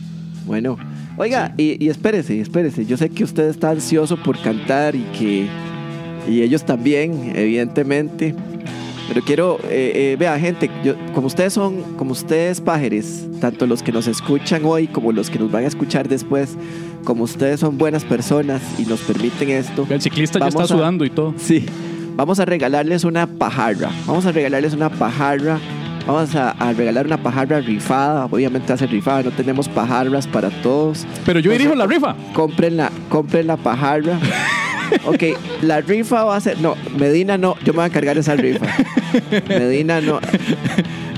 [0.46, 0.76] Bueno,
[1.16, 2.84] oiga, y, y espérese, espérese.
[2.84, 5.46] Yo sé que usted está ansioso por cantar y que.
[6.30, 8.34] Y ellos también, evidentemente.
[9.08, 13.82] Pero quiero, eh, eh, vea, gente, yo, como ustedes son, como ustedes pájaros, tanto los
[13.82, 16.56] que nos escuchan hoy como los que nos van a escuchar después,
[17.04, 19.86] como ustedes son buenas personas y nos permiten esto.
[19.88, 21.32] El ciclista ya está a- sudando y todo.
[21.38, 21.64] Sí,
[22.16, 23.90] vamos a regalarles una pajarra.
[24.06, 25.58] Vamos a regalarles una pajarra.
[26.06, 28.26] Vamos a, a regalar una pajarra rifada.
[28.26, 31.06] Obviamente ser rifada, no tenemos pajarras para todos.
[31.26, 32.14] Pero yo dirijo la rifa.
[32.34, 34.18] Compren la, compren la pajarra.
[35.04, 35.22] Ok,
[35.62, 36.60] la rifa va a ser.
[36.60, 38.66] No, Medina no, yo me voy a encargar esa rifa.
[39.48, 40.20] Medina no.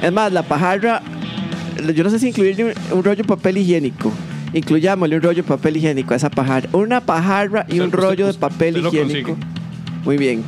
[0.02, 1.02] Es más, la pajarra.
[1.94, 4.12] Yo no sé si incluirle un, rollo de papel higiénico.
[4.52, 6.68] Incluyámosle un rollo de papel higiénico a esa pajarra.
[6.72, 9.36] Una pajarra y un rollo de papel higiénico.
[10.04, 10.42] Muy bien.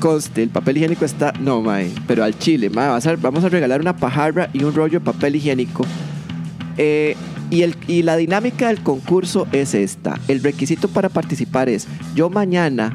[0.00, 1.32] Conste, el papel higiénico está.
[1.38, 1.90] No, mae.
[2.06, 2.88] Pero al chile, mae.
[2.88, 5.86] vas a- vamos a regalar una pajarra y un rollo de papel higiénico.
[6.76, 7.16] Eh,
[7.52, 10.18] y, el, y la dinámica del concurso es esta.
[10.26, 12.92] El requisito para participar es: yo mañana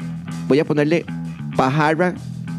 [0.48, 1.06] voy a ponerle
[1.56, 2.14] pajarra,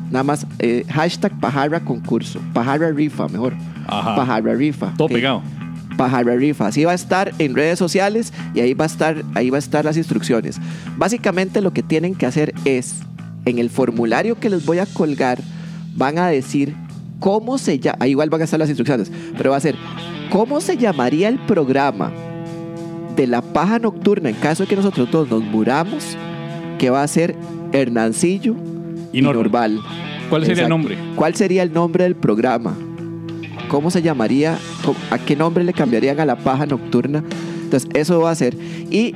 [0.09, 2.39] nada más, eh, hashtag pajarra concurso.
[2.53, 3.53] Pajarra rifa, mejor.
[3.85, 4.15] Ajá.
[4.15, 4.93] Pajarra rifa.
[4.97, 5.43] Todo pegado.
[5.97, 6.67] Pajarra Rifa.
[6.67, 9.59] Así va a estar en redes sociales y ahí va a estar, ahí va a
[9.59, 10.57] estar las instrucciones.
[10.95, 12.95] Básicamente lo que tienen que hacer es,
[13.43, 15.39] en el formulario que les voy a colgar,
[15.97, 16.73] van a decir
[17.19, 19.75] cómo se llama, ahí igual van a estar las instrucciones, pero va a ser
[20.29, 22.11] cómo se llamaría el programa
[23.15, 26.15] de la paja nocturna en caso de que nosotros todos nos muramos,
[26.77, 27.35] que va a ser
[27.73, 28.55] Hernancillo
[29.11, 29.79] Y y Norval.
[30.29, 30.97] ¿Cuál sería el nombre?
[31.15, 32.75] ¿Cuál sería el nombre del programa?
[33.67, 34.57] ¿Cómo se llamaría?
[34.85, 37.23] ¿Cómo- ¿A qué nombre le cambiarían a la paja nocturna?
[37.63, 38.55] Entonces, eso va a ser.
[38.89, 39.13] Y,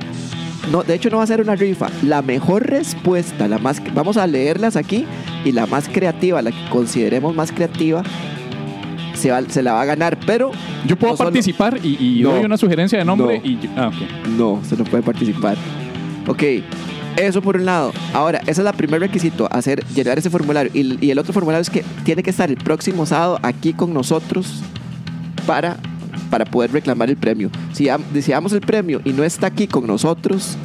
[0.70, 1.88] no, de hecho, no va a ser una rifa.
[2.02, 5.06] La mejor respuesta, la más, vamos a leerlas aquí,
[5.44, 8.02] y la más creativa, la que consideremos más creativa,
[9.24, 10.18] se, va- se la va a ganar.
[10.26, 10.50] Pero
[10.86, 12.30] Yo puedo No solo- participar y, y No.
[12.32, 13.48] doy una sugerencia de nombre No.
[13.48, 14.28] y yo- ah, ok.
[14.36, 15.56] no, se no puede participar.
[16.28, 16.42] Ok,
[17.16, 17.92] eso por un lado.
[18.12, 20.70] Ahora, ese es el primer requisito, hacer, llenar ese formulario.
[20.74, 23.94] Y, y el otro formulario es que tiene que estar el próximo sábado aquí con
[23.94, 24.62] nosotros
[25.46, 25.76] para,
[26.30, 27.50] para poder reclamar el premio.
[27.72, 30.56] Si am- deseamos el premio y no está aquí con nosotros,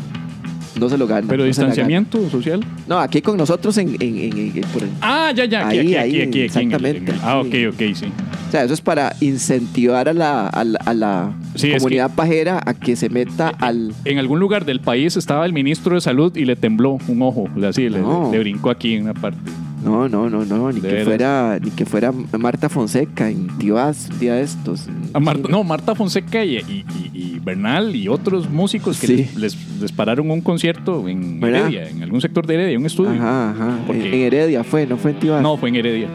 [0.79, 1.27] no se lo gana.
[1.27, 2.59] Pero no distanciamiento social.
[2.87, 5.67] No, aquí con nosotros en, en- en- en- por el- Ah, ya, ya.
[5.67, 8.05] Aquí, Ahí, aquí, ahí, aquí, aquí, en el- exactamente, Ah, ok, ok, sí.
[8.47, 12.11] O sea, eso es para incentivar a la, a la, a la Sí, es comunidad
[12.15, 13.93] pajera a que se meta al...
[14.05, 17.47] En algún lugar del país estaba el ministro de salud y le tembló un ojo,
[17.67, 18.29] así, le- No.
[18.31, 19.39] le, brincó aquí en una parte.
[19.83, 21.05] No, no, no, no, ni De que veras.
[21.07, 24.87] fuera, ni que fuera Marta Fonseca en Tibás, un día de estos.
[25.13, 29.29] A Marta- no, Marta Fonseca y, y- y- Bernal y otros músicos que Sí.
[29.37, 31.61] les, les- pararon un concierto en ¿Verdad?
[31.67, 33.11] Heredia, en algún sector de Heredia, un estudio.
[33.11, 33.77] Ajá, ajá.
[33.87, 35.41] Porque- En, Heredia fue, no fue en Tibás.
[35.41, 36.07] No, fue en Heredia.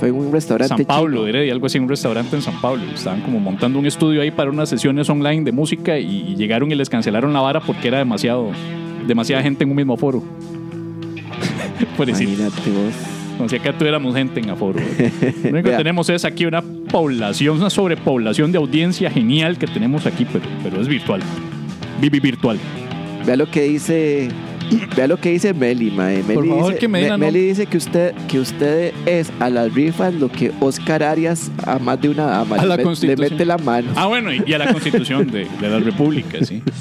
[0.00, 0.74] Fue en un restaurante.
[0.78, 1.24] San Pablo, chino.
[1.24, 2.82] de Heredia, algo así, un restaurante en San Pablo.
[2.94, 6.72] Estaban como montando un estudio ahí para unas sesiones online de música y, y llegaron
[6.72, 8.50] y les cancelaron la vara porque era demasiado,
[9.06, 10.22] demasiada gente en un mismo foro.
[11.96, 12.94] Por Imagínate vos.
[13.40, 14.78] Como si acá tuviéramos gente en aforo.
[15.44, 20.04] Lo único que tenemos es aquí una población, una sobrepoblación de audiencia genial que tenemos
[20.06, 21.20] aquí, pero, pero es virtual.
[22.00, 22.58] Vivi virtual.
[23.26, 24.28] Vea lo que dice.
[24.96, 26.22] Vea lo que dice Meli, mae.
[26.22, 29.50] Meli Por favor, dice, que Me- no- Meli dice que usted, que usted es a
[29.50, 32.56] las rifas lo que Oscar Arias a más de una dama.
[32.56, 33.88] A le, la met- le mete la mano.
[33.96, 36.62] Ah, bueno, y, y a la constitución de, de la República, sí.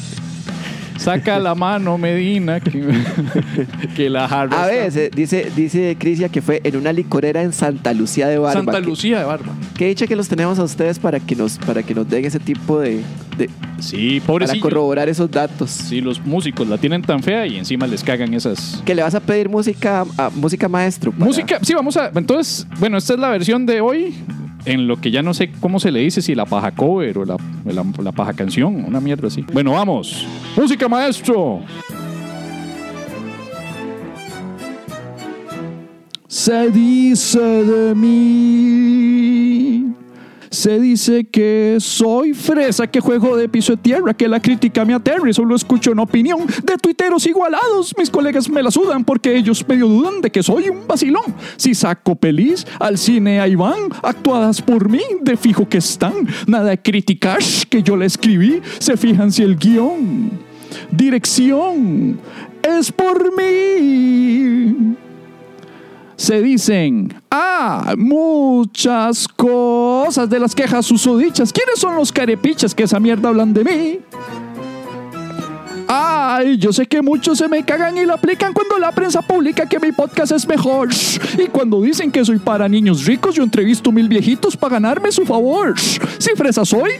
[1.00, 2.72] Saca la mano, Medina, que,
[3.96, 4.64] que la jarra.
[4.64, 8.38] A está- veces, dice, dice Crisia que fue en una licorera en Santa Lucía de
[8.38, 8.54] Barba.
[8.62, 9.54] Santa que- Lucía de Barba.
[9.78, 12.40] Que dicha que los tenemos a ustedes para que nos, para que nos den ese
[12.40, 13.02] tipo de,
[13.38, 14.62] de- Sí, para pobrecillos.
[14.62, 15.70] corroborar esos datos.
[15.72, 18.84] Sí, los músicos la tienen tan fea y encima les cagan esas.
[18.86, 21.12] Que le vas a pedir música, a, música maestro.
[21.14, 22.12] para- Música, sí, vamos a.
[22.14, 24.16] Entonces, bueno, esta es la versión de hoy.
[24.66, 27.26] En lo que ya no sé cómo se le dice, si la paja cover o
[27.26, 29.46] la, la, paja canción, una mierda así.
[29.54, 30.28] Bueno, vamos.
[30.56, 31.62] Música maestro.
[36.28, 39.59] Se dice de mí.
[40.50, 44.94] Se dice que soy fresa, que juego de piso de tierra, que la crítica me
[44.94, 47.94] aterre, solo escucho una opinión de tuiteros igualados.
[47.98, 51.36] Mis colegas me la sudan porque ellos medio dudan de que soy un vacilón.
[51.58, 56.28] Si saco pelis, al cine ahí van, actuadas por mí, de fijo que están.
[56.48, 56.80] Nada de
[57.70, 60.32] que yo le escribí, se fijan si el guion,
[60.92, 62.20] dirección,
[62.64, 64.96] es por mí
[66.20, 71.54] se dicen, ah, muchas cosas de las quejas susodichas.
[71.54, 74.00] ¿Quiénes son los carepichas que esa mierda hablan de mí?
[75.88, 79.66] Ay, yo sé que muchos se me cagan y lo aplican cuando la prensa publica
[79.66, 80.90] que mi podcast es mejor.
[81.38, 85.26] Y cuando dicen que soy para niños ricos, yo entrevisto mil viejitos para ganarme su
[85.26, 85.80] favor.
[85.80, 86.92] Si fresa soy,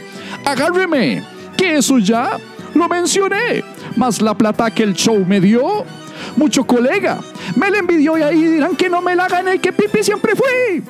[0.46, 1.22] agárreme,
[1.58, 2.38] que eso ya
[2.74, 3.62] lo mencioné.
[3.96, 5.84] Más la plata que el show me dio,
[6.36, 7.18] mucho colega
[7.56, 10.32] me la envidió y ahí dirán que no me la gané y que pipi siempre
[10.34, 10.82] fui.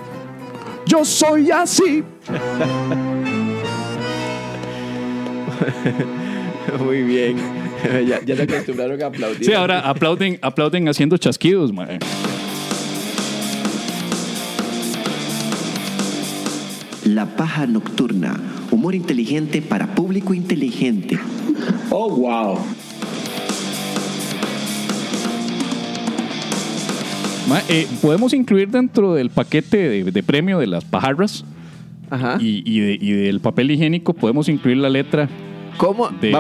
[0.87, 2.05] Yo soy así.
[6.85, 7.37] Muy bien.
[8.07, 9.45] ya, ya se acostumbraron a aplaudir.
[9.45, 11.99] Sí, ahora aplauden, aplauden haciendo chasquidos, mae.
[17.05, 18.39] La paja nocturna.
[18.71, 21.19] Humor inteligente para público inteligente.
[21.91, 22.59] Oh, wow.
[27.51, 31.45] Ma, eh, Podemos incluir dentro del paquete de, de premio de las pajarras
[32.09, 32.39] Ajá.
[32.41, 35.29] y, y de- y del papel higiénico, podemos incluir la letra
[35.81, 36.09] ¿Cómo?
[36.21, 36.31] de-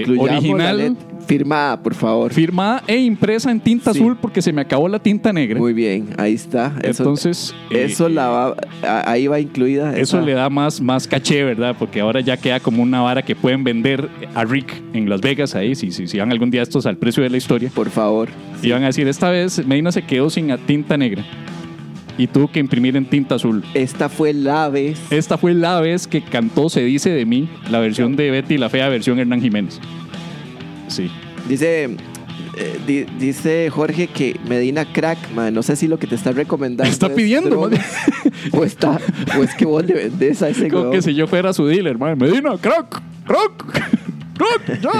[0.00, 0.78] incluyamos la original.
[0.78, 0.96] let-
[1.26, 2.32] firmada, por favor.
[2.32, 3.98] firmada e impresa en tinta Sí.
[4.00, 5.58] azul porque se me acabó la tinta negra.
[5.58, 6.72] Muy bien, ahí está.
[6.82, 9.90] Eso, Entonces, eh, eso la va, a- ahí va incluida.
[9.94, 11.76] Eso esa- le da más, más caché, ¿verdad?
[11.78, 15.54] Porque ahora ya queda como una vara que pueden vender a Rick en Las Vegas
[15.54, 17.70] ahí, si, si, si van algún día estos al precio de la historia.
[17.74, 18.30] Por favor.
[18.62, 21.24] Y van a decir, esta vez Medina se quedó sin tinta negra
[22.18, 23.64] y tuvo que imprimir en tinta azul.
[23.72, 25.00] Esta fue la vez.
[25.10, 28.68] Esta fue la vez que cantó Se dice de mí, la versión de Betty la
[28.68, 29.80] Fea, versión Hernán Jiménez.
[30.88, 31.10] Sí.
[31.48, 31.84] Dice,
[32.56, 35.54] eh, di- dice Jorge que Medina crack, man.
[35.54, 36.90] No sé si lo que te está recomendando.
[36.90, 37.60] Está es pidiendo,
[38.52, 38.98] o, está,
[39.38, 41.98] o es que vos le vendés a ese Como que si yo fuera su dealer,
[41.98, 42.18] man.
[42.18, 43.64] Medina, crack, crack,
[44.36, 44.90] crack, ya.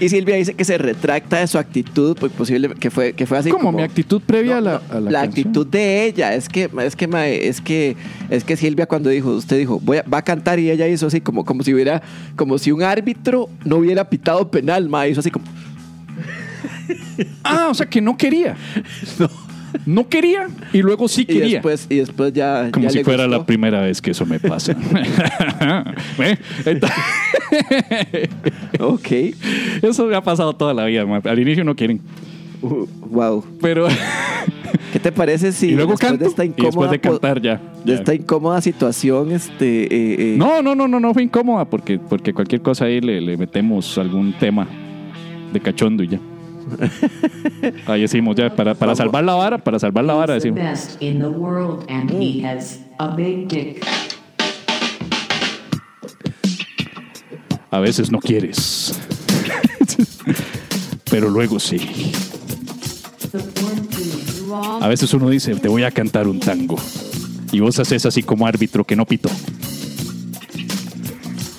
[0.00, 3.38] Y Silvia dice que se retracta de su actitud, pues posible que fue, que fue
[3.38, 6.48] así Como como, mi actitud previa No, a la, a la actitud de ella es
[6.48, 7.96] que es que es que
[8.30, 11.06] es que Silvia cuando dijo usted dijo voy a, va a cantar y ella hizo
[11.06, 12.02] así como como si hubiera
[12.36, 15.44] como si un árbitro no hubiera pitado penal ma hizo así como
[17.44, 18.56] Ah, o sea que no quería.
[19.18, 19.28] No.
[20.08, 21.54] quería y luego sí y quería.
[21.54, 23.46] después y después ya Como ya si le fuera la gustó.
[23.46, 24.74] primera vez que eso me pasa.
[26.66, 26.98] Entonces-
[28.78, 29.08] ok
[29.82, 31.04] eso me ha pasado toda la vida.
[31.24, 32.00] Al inicio no quieren.
[32.62, 33.88] Uh, wow Pero.
[34.92, 36.24] qué te parece si y luego después canto.
[36.24, 37.56] de esta y después incómoda de cantar ya.
[37.84, 37.94] de ya.
[37.94, 39.88] esta incómoda situación este eh,
[40.34, 43.36] eh, No, no, no, no, no fue incómoda porque, porque cualquier cosa ahí le, le
[43.36, 44.68] metemos algún tema
[45.52, 46.20] de cachondo y ya.
[47.86, 50.60] Ahí decimos ya, para, para salvar la vara, para salvar la vara decimos.
[50.60, 53.84] best in the world and he has a big dick.
[57.70, 59.00] A veces no quieres.
[61.10, 62.12] Pero luego sí.
[64.80, 66.76] A veces uno dice, te voy a cantar un tango.
[67.50, 69.30] Y vos haces así como árbitro que no pitó.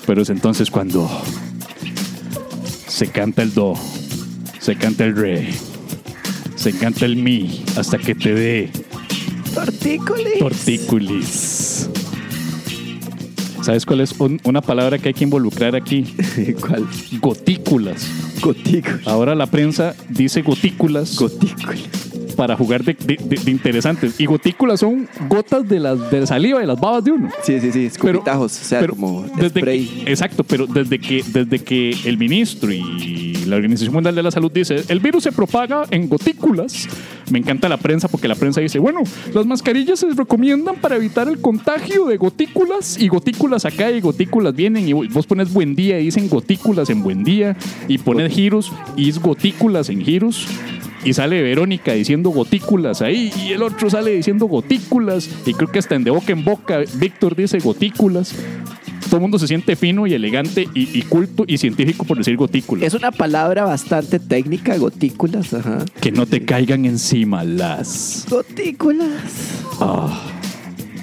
[0.06, 1.10] Pero es entonces cuando
[2.86, 3.74] se canta el do,
[4.64, 5.48] se canta el re,
[6.56, 8.70] se canta el mi, hasta que te dé
[9.54, 10.38] Tortícolis.
[10.38, 11.88] tortícolis.
[13.62, 16.02] ¿Sabes cuál es un- una palabra que hay que involucrar aquí?
[16.60, 16.86] ¿Cuál?
[17.20, 18.06] Gotículas.
[18.40, 19.06] Gotículas.
[19.06, 22.03] Ahora la prensa dice gotículas Gotículas.
[22.34, 24.20] Para jugar de, de- de- de interesantes.
[24.20, 27.30] Y gotículas son gotas de, las, de saliva de las babas de uno.
[27.42, 27.86] Sí, sí, sí.
[27.86, 28.60] Escupitajos.
[28.60, 29.86] o sea, pero como desde spray.
[29.86, 34.30] que- exacto, pero desde que, desde que el ministro y la Organización Mundial de la
[34.30, 36.88] Salud dice el virus se propaga en gotículas,
[37.30, 39.00] me encanta la prensa porque la prensa dice, bueno,
[39.32, 44.54] las mascarillas se recomiendan para evitar el contagio de gotículas y gotículas acá y gotículas
[44.54, 47.56] vienen y vos pones buen día y dicen gotículas en buen día
[47.88, 50.46] y pones giros y es gotículas en giros.
[51.04, 55.78] Y sale Verónica diciendo gotículas ahí, y el otro sale diciendo gotículas, y creo que
[55.78, 58.34] hasta en de boca en boca Víctor dice gotículas.
[59.06, 62.36] Todo el mundo se siente fino y elegante y, y culto y científico por decir
[62.36, 62.84] gotículas.
[62.86, 65.84] Es una palabra bastante técnica, gotículas, ajá.
[66.00, 68.26] Que no te caigan encima las.
[68.28, 69.08] Gotículas.
[69.80, 70.20] Ah,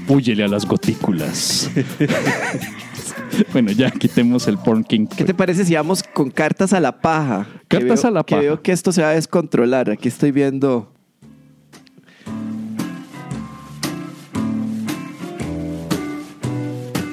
[0.07, 1.69] púyele a las gotículas.
[3.53, 5.05] bueno, ya quitemos el porn king.
[5.07, 7.47] ¿Qué te parece si vamos con cartas a la paja?
[7.67, 8.41] Que Cartas veo- a la que paja.
[8.41, 9.89] veo que esto se va a descontrolar.
[9.89, 10.90] Aquí estoy viendo.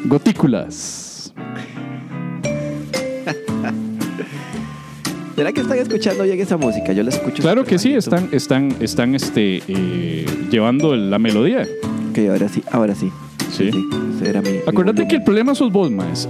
[0.09, 1.33] Gotículas.
[5.37, 6.93] ¿Será que están escuchando bien esa música?
[6.93, 7.43] Yo la escucho.
[7.43, 11.67] Claro que sí, están, están, están este, eh, llevando la melodía.
[12.11, 13.13] Ok, ahora sí, ahora sí.
[13.53, 13.71] Sí.
[14.17, 16.29] ese era mi- mi Acuérdate que el problema sos vos, más.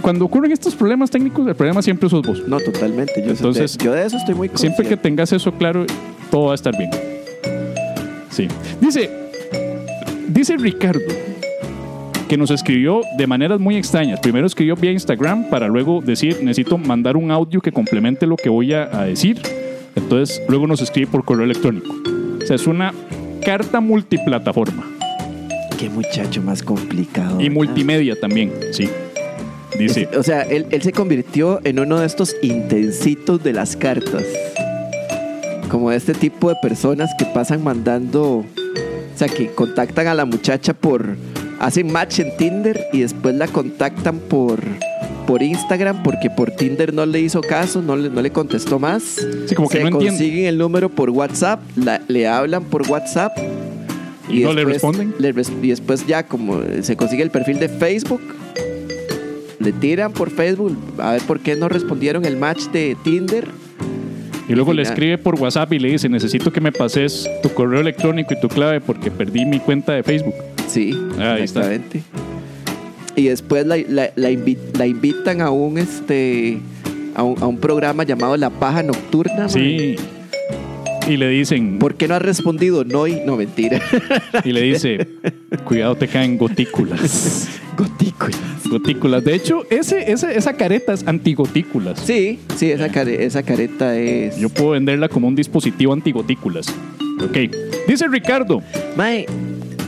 [0.00, 2.42] Cuando ocurren estos problemas técnicos, el problema siempre sos vos.
[2.48, 3.12] No, totalmente.
[3.22, 5.02] Yo, Entonces, de, yo de eso estoy muy Siempre que consciente.
[5.02, 5.84] tengas eso claro,
[6.30, 6.90] todo va a estar bien.
[8.30, 8.48] Sí.
[8.80, 9.10] Dice,
[10.28, 11.00] dice Ricardo
[12.28, 14.20] que nos escribió de maneras muy extrañas.
[14.20, 18.48] Primero escribió vía Instagram para luego decir, necesito mandar un audio que complemente lo que
[18.48, 19.40] voy a, a decir.
[19.96, 21.88] Entonces, luego nos escribe por correo electrónico.
[22.42, 22.92] O sea, es una
[23.44, 24.84] carta multiplataforma
[25.78, 27.40] Qué muchacho más complicado.
[27.40, 27.54] y ¿verdad?
[27.54, 28.88] multimedia también, sí.
[29.78, 34.24] Dice, O sea, él, él se convirtió en uno de estos intensitos de las cartas.
[35.68, 38.38] Como este tipo de personas que pasan mandando.
[38.38, 38.44] O
[39.14, 41.16] sea, que contactan a la muchacha por.
[41.60, 44.60] Hacen match en Tinder y después la contactan por.
[45.26, 49.02] Por Instagram porque por Tinder no le hizo caso, no le, no le contestó más.
[49.46, 50.18] Sí, como que se no entiende.
[50.18, 53.36] consiguen el número por WhatsApp, la- le hablan por WhatsApp
[54.30, 55.14] ¿Y no le responden?
[55.18, 55.28] le
[55.62, 58.22] y después ya como se consigue el perfil de Facebook,
[59.58, 63.46] le tiran por Facebook a ver por qué no respondieron el match de Tinder.
[64.48, 67.80] Y luego le escribe por WhatsApp y le dice, necesito que me pases tu correo
[67.82, 70.32] electrónico y tu clave porque perdí mi cuenta de Facebook.
[70.68, 71.60] Sí, Ahí está.
[71.72, 72.02] exactamente.
[73.16, 76.58] Y después la, la- la invi- la invitan a un este
[77.14, 79.48] a un, a un programa llamado La Paja Nocturna.
[79.48, 79.96] Sí.
[81.08, 82.84] Y le dicen, ¿Por qué no has respondido?
[82.84, 83.80] No, y no mentira.
[84.44, 85.08] y le dice,
[85.64, 87.48] cuidado, te caen gotículas.
[87.78, 88.38] Gotículas.
[88.68, 89.24] gotículas.
[89.24, 91.98] De hecho, ese, ese- esa careta es antigotículas.
[92.00, 94.36] Sí, sí, esa, care- esa careta es.
[94.38, 96.66] Yo puedo venderla como un dispositivo antigotículas.
[97.22, 97.36] Ok.
[97.88, 98.62] Dice Ricardo,
[98.96, 99.26] Mae,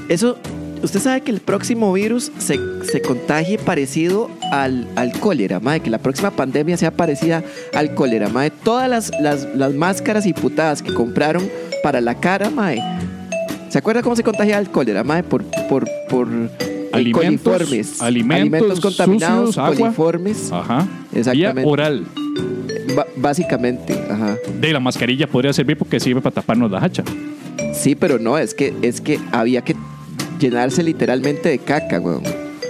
[0.09, 0.39] eso,
[0.83, 5.91] usted sabe que el próximo virus se, se contagie parecido al, al cólera, mae, que
[5.91, 7.43] la próxima pandemia sea parecida
[7.74, 8.51] al cólera, mae.
[8.51, 11.49] Todas las, las, las máscaras y putadas que compraron
[11.83, 12.78] para la cara, mae.
[13.68, 15.22] ¿Se acuerda cómo se contagia el cólera, mae?
[15.22, 18.03] Por, por, por eh, Alimentos, coliformes.
[18.03, 19.76] alimentos contaminados, sucios, agua.
[19.76, 20.51] coliformes.
[20.53, 21.61] ajá, Exactamente.
[21.62, 22.05] vía oral.
[22.97, 24.37] Ba- básicamente, ajá.
[24.61, 27.05] De la mascarilla podría servir porque sirve para taparnos la hacha.
[27.74, 29.76] Sí, pero no, es que, es que había que
[30.41, 32.22] llenarse literalmente de caca, weón.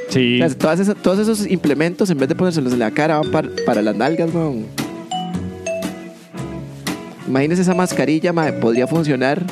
[0.09, 0.43] Sí.
[0.43, 3.31] O sea, todas esas- todos esos implementos, en vez de ponérselos en la cara, van
[3.31, 4.67] par- para las nalgas, weón.
[7.29, 9.45] Imagínese esa mascarilla, mae, podría funcionar.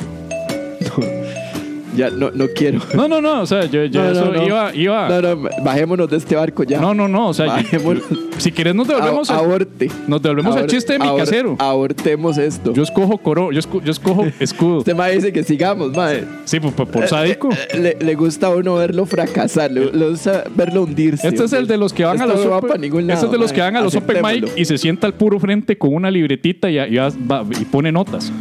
[1.99, 2.79] Ya, no, no quiero.
[2.93, 4.43] No, no, no, o sea, yo, yo No, no, eso no.
[4.45, 5.09] iba, iba.
[5.21, 6.79] No, no, bajémonos de este barco ya.
[6.79, 8.03] No, no, no, o sea, yo- Bajémonos.
[8.37, 9.89] si quieres nos devolvemos, A- aborte.
[10.07, 11.55] nos devolvemos al Abor- chiste de mi abor- casero.
[11.59, 12.73] Abortemos esto.
[12.73, 14.79] Yo escojo coro, yo, esco- yo escojo escudo.
[14.79, 16.23] Este mae dice que sigamos, mae.
[16.45, 17.49] Sí, por, por- por sádico.
[17.77, 21.27] Le, le gusta a uno verlo fracasar, le, le gusta verlo hundirse.
[21.27, 23.01] Este es el de los que van a Esto los no va open- pa' ningún
[23.01, 24.61] este lado, es de los que van a los open mic Aceptémoslo.
[24.61, 27.91] y se sienta al puro frente con una libretita y, y va- va- y pone
[27.91, 28.31] notas.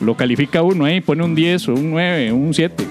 [0.00, 2.84] Lo califica uno ahí, pone un 10 o un 9, un 7.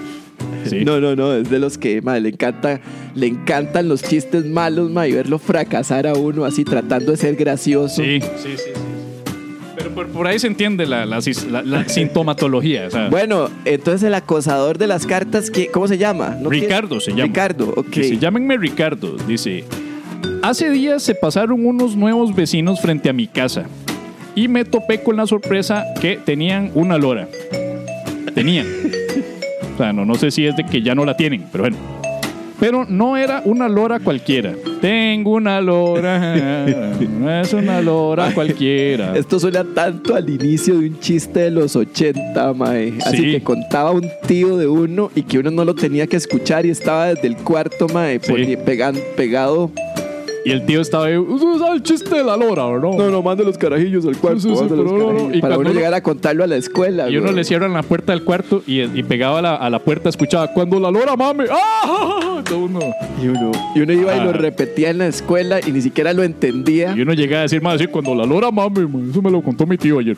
[0.69, 0.83] Sí.
[0.85, 2.79] No, no, no, es de los que le encanta,
[3.13, 7.35] le encantan los chistes malos, mae, y verlo fracasar a uno así tratando de ser
[7.35, 8.01] gracioso.
[8.03, 8.71] Sí, sí, sí, sí.
[9.77, 12.87] Pero por, por ahí se entiende la, la sis- la- la sintomatología.
[13.11, 16.37] Bueno, entonces el acosador de las cartas, ¿qué- ¿cómo se llama?
[16.41, 17.23] ¿No Ricardo se llama.
[17.23, 17.87] Ricardo, ok.
[17.89, 19.15] Dice, llámenme Ricardo.
[19.27, 19.65] Dice,
[20.41, 23.65] hace días se pasaron unos nuevos vecinos frente a mi casa
[24.33, 27.27] y me topé con la sorpresa que tenían una lora.
[28.33, 28.65] Tenían.
[29.75, 31.77] O sea, no, no sé si es de que ya no la tienen, pero bueno.
[32.57, 34.53] Pero no era una lora cualquiera.
[34.79, 36.65] Tengo una lora.
[37.19, 39.13] No es una lora cualquiera.
[39.17, 42.93] Esto suena tanto al inicio de un chiste de los 80, mae.
[43.05, 43.31] Así Sí.
[43.33, 46.69] que contaba un tío de uno y que uno no lo tenía que escuchar y
[46.69, 48.55] estaba desde el cuarto, mae, Sí.
[48.65, 49.71] pegan- pegado.
[50.45, 51.17] Y el tío estaba ahí.
[51.17, 52.89] "Usted sabe el chiste de la lora, ¿verdad?
[52.97, 54.39] No, no, mande los carajillos al cuarto.
[54.39, 55.07] Sí, sí, sí, mande los pero no, no.
[55.09, 55.35] carajillos.
[55.37, 57.09] Y Para cuando uno uno- llegar a contarlo a la escuela.
[57.09, 57.35] Y uno güey.
[57.37, 60.47] le cierran la puerta del cuarto y, y pegaba a la, a la puerta, escuchaba
[60.53, 61.45] cuando la lora mame.
[61.51, 62.41] ¡Ah!
[62.47, 62.79] Todo uno,
[63.21, 64.33] Y uno, y uno iba y lo Ah.
[64.33, 66.93] repetía en la escuela y ni siquiera lo entendía.
[66.95, 69.41] y uno llegaba a decir más así, cuando la lora mame, man, eso me lo
[69.41, 70.15] contó mi tío ayer.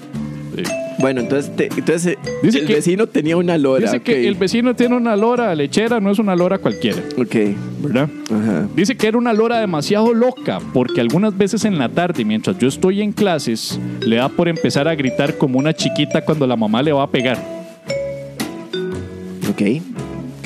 [0.58, 0.64] Sí.
[1.00, 3.86] Bueno, entonces, te- entonces eh, Dice el que- vecino tenía una lora.
[3.86, 7.36] Dice que el vecino tiene una lora lechera, no es una lora cualquiera, Ok,
[7.84, 8.10] ¿verdad?
[8.26, 8.68] ajá.
[8.76, 12.68] Dice que era una lora demasiado loca porque algunas veces en la tarde, mientras yo
[12.68, 16.82] estoy en clases, le da por empezar a gritar como una chiquita cuando la mamá
[16.82, 17.38] le va a pegar.
[19.50, 19.62] Ok.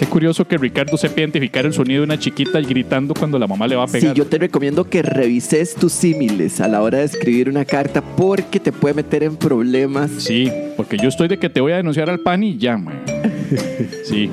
[0.02, 3.68] Qué curioso que Ricardo sepa identificar el sonido de una chiquita gritando cuando la mamá
[3.68, 4.16] le va a Sí, pegar.
[4.16, 8.60] yo te recomiendo que revises tus símiles a la hora de escribir una carta porque
[8.60, 10.10] te puede meter en problemas.
[10.18, 13.00] Sí, porque yo estoy de que te voy a denunciar al PAN y ya, man.
[14.04, 14.28] Sí.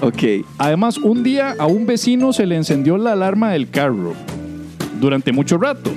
[0.00, 0.46] Ok.
[0.56, 4.14] Además, un día a un vecino se le encendió la alarma del carro
[4.98, 5.90] durante mucho rato.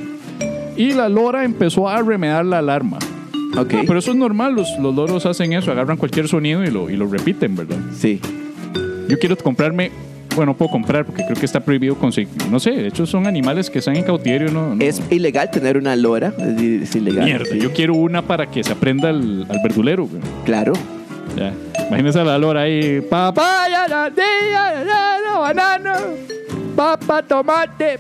[0.76, 2.98] Y la lora empezó a remedar la alarma.
[3.58, 3.76] Ok.
[3.88, 6.98] Pero eso es normal, los, los loros hacen eso, agarran cualquier sonido y lo, y
[6.98, 7.78] lo repiten, ¿verdad?
[7.98, 8.20] Sí.
[9.10, 9.92] Yo quiero comprarme,
[10.36, 13.26] bueno, no puedo comprar porque creo que está prohibido conseguir, no sé, de hecho son
[13.28, 14.76] animales que están en cautiverio, ¿no?
[14.76, 16.32] no- Es ilegal tener una lora.
[16.38, 17.26] Es, ilegal.
[17.26, 17.60] Mierda, sí.
[17.60, 20.22] yo quiero una para que se aprenda al, al verdulero, güey.
[20.46, 20.74] Claro.
[21.36, 21.54] Ya.
[21.88, 23.02] Imagínese a la lora ahí.
[23.02, 25.94] Papaya, banano, banano,
[26.76, 28.00] papa, tomate.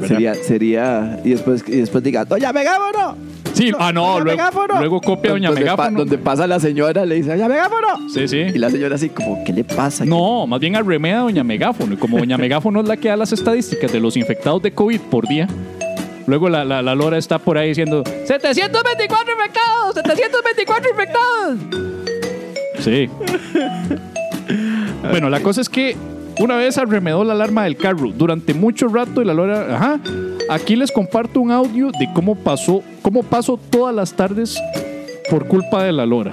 [0.00, 0.08] ¿Verdad?
[0.08, 1.20] Sería, sería.
[1.24, 3.16] Y después, y después diga, Doña Megáfono.
[3.54, 4.78] Sí, ah, no, luego, Megáfono".
[4.78, 5.98] luego copia a Doña Donde pa- Megáfono.
[6.00, 8.08] donde pasa la señora, le dice, Doña Megáfono.
[8.08, 8.38] Sí, sí.
[8.38, 10.04] Y la señora así como, ¿qué le pasa?
[10.04, 11.94] No, más bien arremeda a Doña Megáfono.
[11.94, 15.00] Y como Doña Megáfono es la que da las estadísticas de los infectados de COVID
[15.02, 15.46] por día,
[16.26, 21.58] luego la, la, la Lora está por ahí diciendo: 724 infectados, 724 infectados.
[22.80, 23.08] Sí.
[25.10, 25.96] bueno, la cosa es que
[26.40, 30.00] una vez arremedó la alarma del carro durante mucho rato y la Lora, ajá.
[30.50, 34.60] Aquí les comparto un audio de cómo pasó, cómo pasó todas las tardes
[35.30, 36.30] por culpa de la Lora.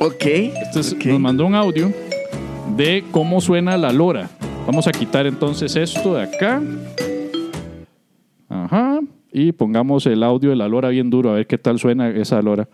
[0.00, 0.24] Ok.
[0.24, 1.06] Entonces ok.
[1.06, 1.92] nos mandó un audio
[2.76, 4.28] de cómo suena la lora.
[4.66, 6.62] Vamos a quitar entonces esto de acá.
[8.48, 9.00] Ajá.
[9.32, 12.40] Y pongamos el audio de la lora bien duro, a ver qué tal suena esa
[12.42, 12.68] lora.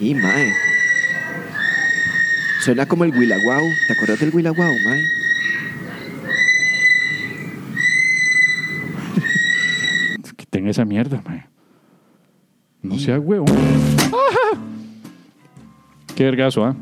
[0.00, 0.52] Y mae.
[2.60, 3.62] Suena como el Guilaguau.
[3.86, 5.02] ¿Te acuerdas del Guilaguau, mae?
[10.36, 11.46] Quiten esa mierda, mae.
[12.82, 13.46] No sea huevo.
[13.48, 14.60] Ajá.
[16.14, 16.76] Qué vergazo, ¿ah?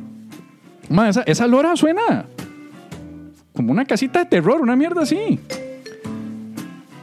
[0.89, 2.27] Mae, esa, esa lora suena
[3.55, 5.41] como una casita de terror, una mierda así.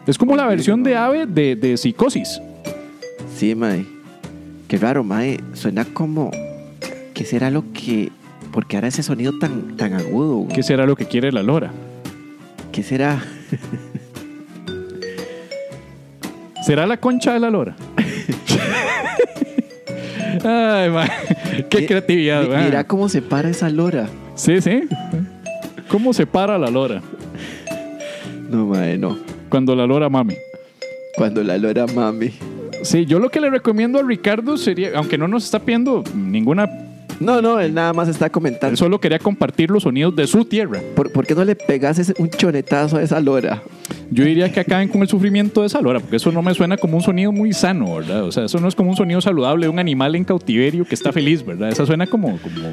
[0.06, 2.40] Es como la versión de ave de, de psicosis.
[3.36, 3.93] Sí, mae.
[4.74, 5.40] Qué raro, mae.
[5.54, 6.32] Suena como.
[7.14, 8.12] ¿Qué será lo que.?
[8.52, 10.38] Porque ahora ese sonido tan, tan agudo.
[10.38, 10.56] güey?
[10.56, 11.72] ¿Qué será lo que quiere la lora?
[12.72, 13.24] ¿Qué será?
[16.66, 17.76] ¿Será la concha de la lora?
[20.44, 21.08] Ay, ma,
[21.70, 22.66] qué Mi- creatividad, mi-.
[22.66, 24.10] Mira cómo se para esa lora.
[24.34, 24.86] Sí, sí.
[25.88, 27.00] ¿Cómo se para la lora?
[28.50, 29.20] No, mae, no.
[29.50, 30.34] Cuando la lora mami.
[31.16, 32.32] Cuando la lora mami.
[32.84, 36.68] Sí, yo lo que le recomiendo a Ricardo sería, aunque no nos está pidiendo ninguna,
[37.20, 38.76] No, no, él nada más está él comentando.
[38.76, 40.82] solo quería compartir los sonidos de su tierra.
[40.96, 43.62] ¿Por, por qué no le pegas ese- un chonetazo a esa lora?
[44.12, 46.76] Yo diría que acaben con el sufrimiento de esa lora, porque eso no me suena
[46.76, 48.24] como un sonido muy sano, ¿verdad?
[48.24, 50.96] O sea, eso no es como un sonido saludable de un animal en cautiverio que
[50.96, 51.70] está feliz, ¿verdad?
[51.70, 52.72] Esa suena como, como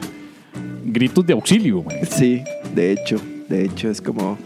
[0.86, 1.96] gritos de auxilio, man.
[2.08, 2.42] Sí,
[2.74, 3.16] de hecho.
[3.48, 4.38] De hecho, es como.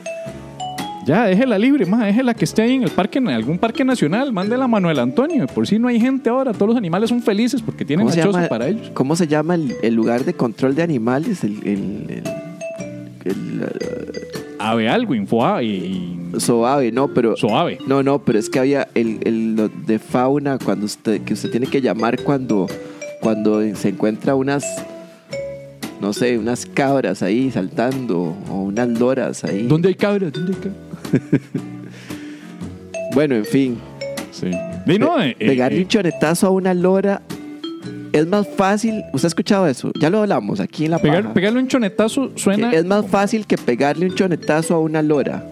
[1.07, 4.33] Ya, déjela libre, más, déjela que esté ahí en el parque, en algún parque nacional,
[4.33, 5.47] mándela a Manuel Antonio.
[5.47, 8.23] Por si no hay gente ahora, todos los animales son felices porque tienen ¿Cómo se,
[8.23, 8.91] choza para ellos.
[8.95, 11.45] ¿Cómo se llama el, el lugar de control de animales?
[11.45, 11.59] El.
[11.65, 12.25] el, el-
[13.25, 13.69] el,
[14.59, 17.37] Ave algo, Infoa y, uh, Soave, no, pero.
[17.37, 17.79] Soave.
[17.87, 21.51] No, no, pero es que había el, el lo de fauna cuando usted que usted
[21.51, 22.67] tiene que llamar cuando
[23.21, 24.65] cuando se encuentra unas
[26.01, 29.67] no sé, unas cabras ahí saltando o unas loras ahí.
[29.67, 30.33] ¿Dónde hay cabras?
[30.33, 30.94] ¿Dónde hay cabras?
[33.15, 33.79] Bueno, en fin.
[34.33, 34.51] Sí.
[34.87, 37.23] Y no, eh, eh, Pegarle eh, un chonetazo a una lora
[38.13, 39.03] es más fácil.
[39.13, 39.93] ¿Usted ha escuchado eso?
[39.99, 41.35] Ya lo hablamos aquí en la pegar- paja.
[41.35, 45.45] pegarle un chonetazo suena Que es más fácil que pegarle un chonetazo a una lora.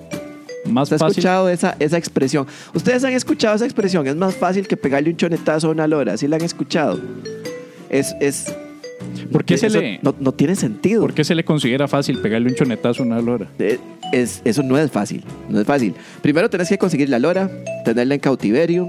[0.69, 2.47] más ¿Usted ha escuchado esa, esa expresión?
[2.75, 4.07] ¿Ustedes han escuchado esa expresión?
[4.07, 6.17] Es más fácil que pegarle un chonetazo a una lora.
[6.17, 6.99] ¿Sí la han escuchado?
[7.91, 8.15] Es...
[8.21, 8.53] es
[9.31, 11.03] ¿Por qué se le- No, no tiene sentido.
[11.03, 13.47] ¿Por qué se le considera fácil pegarle un chonetazo a una lora?
[13.59, 13.79] Eh,
[14.13, 15.25] es- eso no es fácil.
[15.49, 15.95] No es fácil.
[16.23, 17.51] Primero tenés que conseguir la lora,
[17.85, 18.89] tenerla en cautiverio,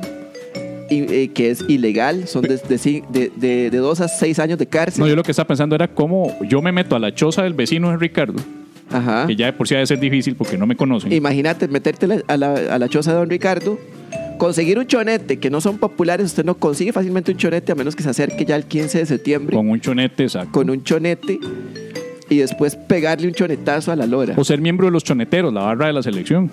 [0.89, 2.27] y, eh, que es ilegal.
[2.27, 5.01] Son de, de, ci- de, de- de dos a seis años de cárcel.
[5.01, 7.53] No, yo lo que estaba pensando era cómo yo me meto a la choza del
[7.53, 8.39] vecino de Ricardo,
[8.91, 9.25] Ajá.
[9.25, 11.11] que ya de por sí ha de ser difícil porque no me conocen.
[11.11, 13.79] Imagínate meterte a la, a la choza de don Ricardo,
[14.37, 16.25] conseguir un chonete que no son populares.
[16.27, 19.05] Usted no consigue fácilmente un chonete a menos que se acerque ya el 15 de
[19.05, 20.51] septiembre Con un chonete, exacto.
[20.51, 21.39] con un chonete
[22.29, 24.33] y después pegarle un chonetazo a la lora.
[24.37, 26.49] O ser miembro de los choneteros, la barra de la selección.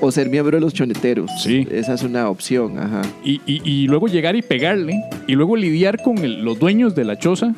[0.00, 1.30] O ser miembro de los choneteros.
[1.42, 1.66] Sí.
[1.70, 2.78] Esa es una opción.
[2.78, 3.02] Ajá.
[3.24, 4.94] Y, y- y luego llegar y pegarle.
[5.26, 7.52] Y luego lidiar con el- los dueños de la choza.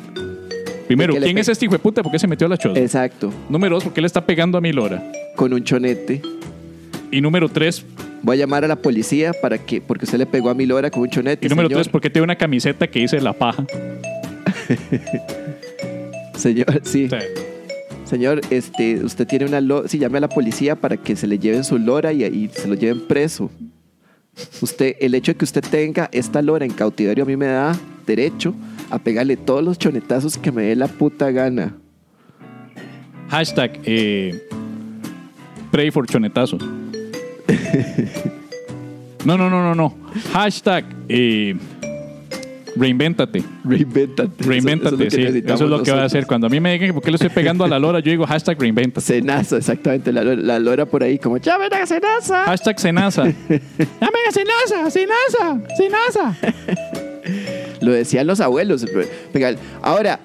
[0.86, 2.03] Primero, ¿quién es este hijo de puta?
[2.03, 2.80] ¿Por qué se metió a la choza?
[2.80, 3.30] Exacto.
[3.49, 5.03] Número dos, ¿por qué le está pegando a mi lora?
[5.36, 6.20] Con un chonete.
[7.11, 7.84] Y número tres,
[8.22, 10.91] Voy a llamar a la policía para que, porque usted le pegó a mi lora
[10.91, 11.47] con un chonete.
[11.47, 11.80] y número señor.
[11.82, 13.64] tres, ¿por qué tiene una camiseta que dice la paja?
[16.41, 17.09] Señor, sí.
[18.05, 19.88] Señor, este, usted tiene una lora.
[19.88, 22.66] Sí, llame a la policía para que se le lleven su lora y, y se
[22.66, 23.51] lo lleven preso.
[24.61, 27.78] Usted, el hecho de que usted tenga esta lora en cautiverio a mí me da
[28.07, 28.55] derecho
[28.91, 31.76] a pegarle todos los chonetazos que me dé la puta gana.
[33.28, 34.43] hashtag eh,
[35.70, 36.62] pray for chonetazos.
[39.22, 39.95] No, no, no, no, no.
[40.32, 41.55] Hashtag eh,
[42.76, 43.42] reinvéntate.
[43.64, 44.44] Reinvéntate.
[44.44, 45.22] Reinvéntate, sí.
[45.22, 46.26] Eso es lo que va a hacer.
[46.26, 48.10] Cuando a mí me digan que por qué le estoy pegando a la lora, yo
[48.10, 49.00] digo hashtag reinvéntate.
[49.06, 50.12] Cenaza, exactamente.
[50.12, 52.44] La, lora- la lora por ahí, como, ¡ya ven a cenaza!
[52.44, 53.22] Hashtag cenaza.
[53.48, 54.90] ¡Dame cenaza!
[54.90, 55.60] ¡Cenaza!
[55.76, 56.36] ¡Cenaza!
[57.80, 58.84] Lo decían los abuelos.
[59.82, 60.20] Ahora,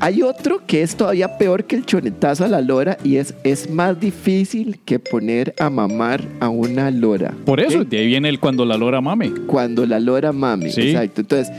[0.00, 3.70] hay otro que es todavía peor que el chonetazo a la lora y es, es
[3.70, 7.32] más difícil que poner a mamar a una lora.
[7.44, 7.88] Por eso, ¿ok?
[7.88, 9.30] de ahí viene el cuando la lora mame.
[9.46, 10.70] Cuando la lora mami.
[10.70, 10.90] Sí.
[10.90, 11.20] Exacto.
[11.22, 11.52] Entonces,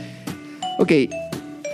[0.78, 0.88] ok.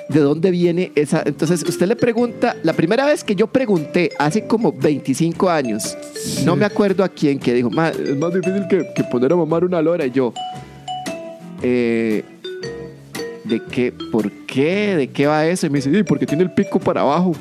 [0.07, 1.23] ¿De dónde viene esa?
[1.25, 5.97] Entonces, usted le pregunta, la primera vez que yo pregunté, hace como 25 años,
[6.45, 9.37] no me acuerdo a quién, que dijo, "Ma, es más difícil que, que poner a
[9.37, 10.05] mamar una lora.
[10.05, 10.35] Y yo,
[11.63, 12.23] eh,
[13.45, 13.93] ¿de qué?
[14.13, 14.95] ¿Por qué?
[14.97, 15.67] ¿De qué va eso?
[15.67, 17.33] Y me dice, sí, porque tiene el pico para abajo.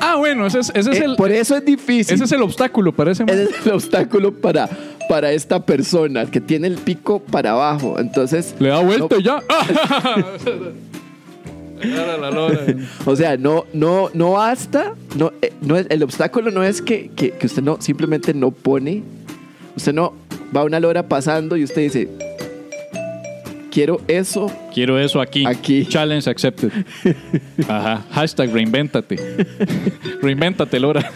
[0.00, 2.14] Ah, bueno, ese es, ese es Eh, el, por eso es difícil.
[2.14, 4.68] ese es el obstáculo para ese Ese es el obstáculo para,
[5.12, 7.98] para esta persona que tiene el pico para abajo.
[7.98, 9.42] Entonces, Le da vuelta no- y ya.
[13.04, 14.94] O sea, no, no, no basta.
[15.16, 18.52] No, eh, no es, el obstáculo no es que, que- que usted no simplemente no
[18.52, 19.02] pone.
[19.76, 20.14] Usted no
[20.56, 22.08] va una lora pasando y usted dice,
[23.70, 24.50] quiero eso.
[24.72, 25.44] Quiero eso aquí.
[25.46, 25.84] Aquí.
[25.90, 26.70] Challenge accepted.
[27.68, 28.02] Ajá.
[28.12, 29.18] Hashtag reinvéntate.
[30.22, 31.10] reinvéntate, Lora.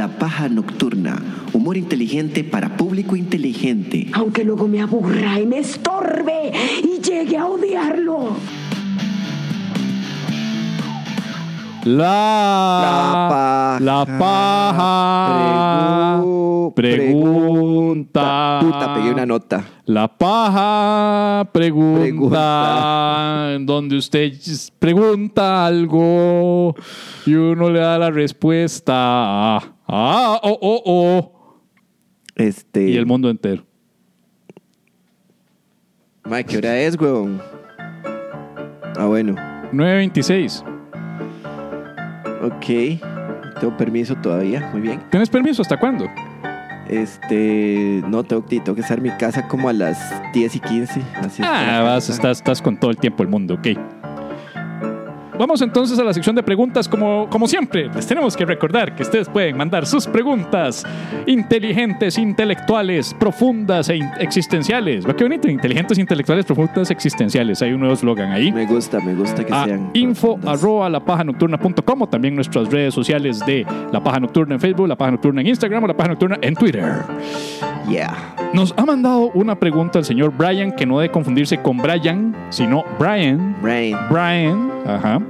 [0.00, 1.20] La paja nocturna.
[1.52, 4.06] Humor inteligente para público inteligente.
[4.14, 6.50] Aunque luego me aburra y me estorbe
[6.82, 8.34] y llegue a odiarlo.
[11.84, 16.20] La, la paja.
[16.22, 18.58] Pregu- pregunta.
[18.62, 19.64] Puta, pegué una nota.
[19.86, 23.52] La paja pregunta, Pregunta.
[23.54, 24.32] en donde usted
[24.78, 26.74] pregunta algo
[27.26, 29.58] y uno le da la respuesta.
[29.92, 31.62] Ah, oh, oh, oh.
[32.36, 32.90] Este.
[32.90, 33.64] Y el mundo entero.
[36.24, 37.42] Mae, ¿qué hora es, weón?
[38.96, 39.34] Ah, bueno.
[39.72, 40.64] 9.26.
[42.42, 43.58] Ok.
[43.60, 44.70] Tengo permiso todavía.
[44.72, 45.00] Muy bien.
[45.10, 46.06] ¿Tienes permiso hasta cuándo?
[46.88, 48.00] Este.
[48.08, 49.98] No, tengo, tengo que estar en mi casa como a las
[50.32, 51.02] 10 y 15.
[51.16, 53.68] Así Ah, vas, estás, estás con todo el tiempo del mundo, ok.
[55.40, 57.88] Vamos entonces a la sección de preguntas como, como siempre.
[57.94, 60.84] Les tenemos que recordar que ustedes pueden mandar sus preguntas
[61.26, 65.08] inteligentes, intelectuales, profundas e existenciales.
[65.08, 67.62] Va qué bonito, inteligentes, intelectuales, profundas, existenciales.
[67.62, 68.52] Hay un nuevo eslogan ahí.
[68.52, 69.90] Me gusta, me gusta que a sean.
[69.94, 70.62] info profundas.
[70.62, 75.12] arroba lapajanocturna.com o también nuestras redes sociales de La Paja Nocturna en Facebook, La Paja
[75.12, 76.84] Nocturna en Instagram o La Paja Nocturna en Twitter.
[77.90, 78.16] Yeah.
[78.54, 82.84] Nos ha mandado una pregunta el señor Brian, que no debe confundirse con Brian, sino
[82.98, 83.56] Brian.
[83.60, 83.96] Brain.
[84.08, 85.20] Brian, ajá,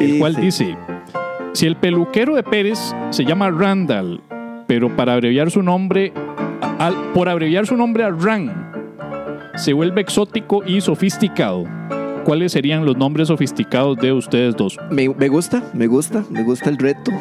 [0.00, 0.76] el cual dice,
[1.52, 4.20] si el peluquero de Pérez se llama Randall,
[4.66, 6.12] pero para abreviar su nombre
[6.78, 8.72] al- por abreviar su nombre a Ran,
[9.56, 11.64] se vuelve exótico y sofisticado.
[12.24, 14.76] ¿Cuáles serían los nombres sofisticados de ustedes dos?
[14.90, 17.12] Me, me gusta, me gusta, me gusta el reto.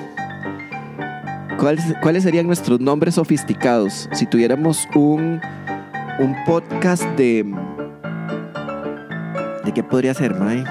[1.65, 5.41] ¿Cuáles, cuáles serían nuestros nombres sofisticados si tuviéramos un,
[6.19, 7.43] un podcast de...
[9.65, 10.63] ¿De qué podría ser, Mae?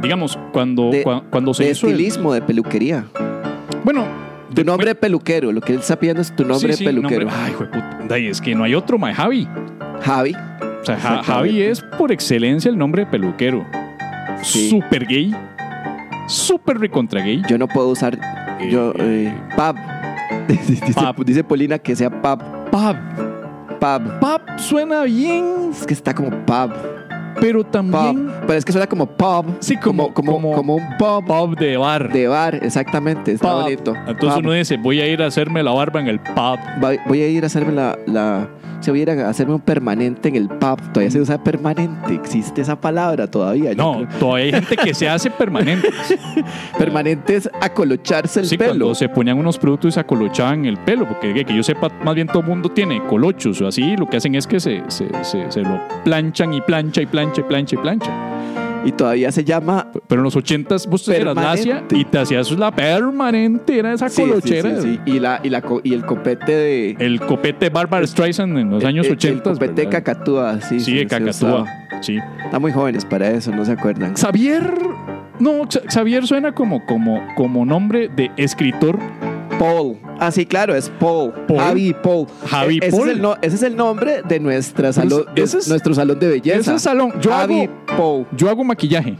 [0.00, 3.04] Digamos, cuando, De- cua- cuando se De hizo el- estilismo, de peluquería.
[3.82, 4.04] bueno,
[4.54, 6.84] Tu nombre de peluquero, lo que él está pidiendo es tu nombre sí, de sí,
[6.84, 7.26] peluquero.
[7.28, 9.48] nombre- Ay, es que no hay otro, mae, Javi.
[10.02, 10.36] Javi.
[10.82, 11.22] O sea, Ja-.
[11.24, 13.66] Javi es por excelencia el nombre de peluquero.
[14.44, 14.70] Sí.
[14.70, 15.34] Súper gay.
[16.28, 17.42] Súper recontra gay.
[17.48, 18.16] Yo no puedo usar.
[18.70, 18.92] Yo.
[19.00, 19.74] Eh, pub.
[20.66, 21.24] dice, Pub.
[21.24, 22.42] dice Polina que sea pub.
[22.70, 22.96] Pap.
[23.80, 24.20] Pub.
[24.20, 26.70] Pap suena bien, Es que está como pub.
[27.40, 27.70] pero Pub.
[27.72, 28.30] también.
[28.46, 29.46] Pero es que suena como pub.
[29.60, 32.12] Sí, como- como, como- como un pub Pub de bar.
[32.12, 32.54] de bar.
[32.62, 33.32] Exactamente.
[33.32, 33.62] Está Pub.
[33.62, 33.94] bonito.
[34.06, 34.44] Entonces Pub.
[34.44, 36.58] uno dice, voy a ir a hacerme la barba en el pub.
[37.08, 37.98] Voy a ir a hacerme la.
[38.06, 38.48] la
[38.82, 40.78] se voy a ir a hacerme un permanente en el pub.
[40.92, 42.14] Todavía se usa permanente.
[42.14, 43.74] Existe esa palabra todavía.
[43.74, 44.18] No, creo.
[44.18, 45.88] todavía hay gente que se hace permanente.
[46.78, 48.70] Permanente es acolocharse el Sí, pelo.
[48.70, 51.88] cuando se ponían unos productos y se acolochaban el pelo, porque que, que yo sepa,
[52.04, 54.82] más bien todo el mundo tiene colochos o así, lo que hacen es que se,
[54.88, 58.10] se, se, se lo planchan y plancha y plancha y plancha y plancha.
[58.84, 59.88] Y todavía se llama.
[60.08, 61.96] Pero en los ochentas vos eras lacia Permanente.
[61.98, 64.80] y te hacías la permanente, era esa Sí, colochera.
[64.80, 65.12] sí, sí.
[65.12, 66.96] Y, la, y, la, y el copete de.
[66.98, 69.50] El copete Barbara Streisand en los años el- 80.
[69.50, 70.80] El copete de cacatúa, sí.
[70.80, 71.66] Sí, de cacatúa.
[72.00, 72.18] Sí.
[72.44, 74.14] Están muy jóvenes para eso, no se acuerdan.
[74.16, 74.62] Xavier.
[75.38, 78.98] No, Xa- Xavier suena como, como, como nombre de escritor.
[79.62, 79.96] Paul.
[80.18, 81.32] Ah, sí, claro, es Paul.
[81.46, 81.58] Paul.
[81.60, 82.26] Javi y Paul.
[82.48, 83.08] Javi E- ese Paul.
[83.08, 86.28] Es el no- ese es el nombre de nuestra Pero salón, es- nuestro salón de
[86.28, 86.58] belleza.
[86.58, 87.12] Ese es salón.
[87.20, 88.26] Yo Javi hago, Paul.
[88.36, 89.16] yo hago maquillaje.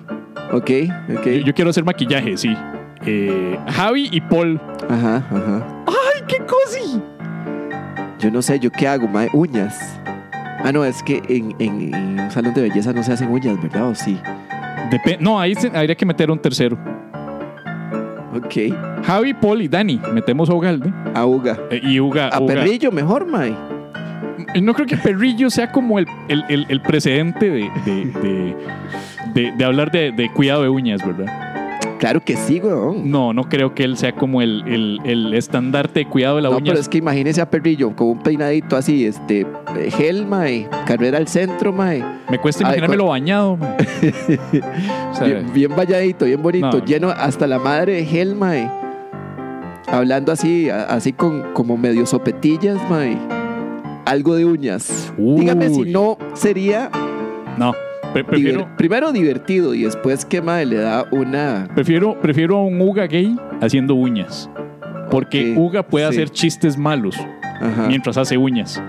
[0.53, 0.71] Ok,
[1.17, 1.25] ok.
[1.27, 2.55] Yo, yo quiero hacer maquillaje, sí.
[3.07, 4.61] Eh, Javi y Paul.
[4.89, 5.85] Ajá, ajá.
[5.87, 7.01] ¡Ay, qué cosi!
[8.19, 9.29] Yo no sé, ¿yo qué hago, mae?
[9.33, 9.79] Uñas.
[10.65, 13.61] Ah, no, es que en, en- en un salón de belleza no se hacen uñas,
[13.63, 13.89] ¿verdad?
[13.89, 14.19] ¿O sí?
[15.21, 16.77] No, ahí se- habría que meter un tercero.
[18.35, 18.75] Ok.
[19.05, 20.01] Javi, Paul y Dani.
[20.13, 20.93] Metemos a Ugalde.
[21.15, 21.59] A Uga.
[21.71, 22.29] Eh, y Uga.
[22.29, 22.55] A Uga.
[22.55, 23.53] Perrillo, mejor, mae.
[24.61, 28.57] No creo que Perrillo sea como el, el, el- el precedente de, de, de,
[29.35, 31.27] de- de hablar de, de cuidado de uñas, ¿verdad?
[32.03, 33.09] Claro que sí, weón.
[33.13, 36.49] No, no creo que él sea como el, el, el estandarte de cuidado de la
[36.51, 36.73] No, uña.
[36.73, 39.47] pero es que imagínese a Perrillo con un peinadito así, este,
[39.97, 42.03] gel, mae, carrera al centro, mae.
[42.29, 43.57] Me cuesta imaginármelo bañado.
[45.13, 46.85] O sea, Bien, bien valladito, bien bonito, No.
[46.85, 48.69] lleno hasta la madre de gel, mae.
[49.87, 53.17] Hablando así, así con como medio sopetillas, mae.
[54.07, 55.13] Algo de uñas.
[55.17, 55.43] Uy.
[55.43, 56.91] Dígame si no sería
[57.59, 57.75] no,
[58.13, 62.65] pre- prefiero, diver- primero divertido y después que mae le da una prefiero, prefiero a
[62.65, 64.49] un Uga gay haciendo uñas.
[65.11, 66.15] Porque Ok, Uga puede sí.
[66.15, 67.17] hacer chistes malos
[67.61, 67.87] Ajá.
[67.89, 68.83] mientras hace uñas.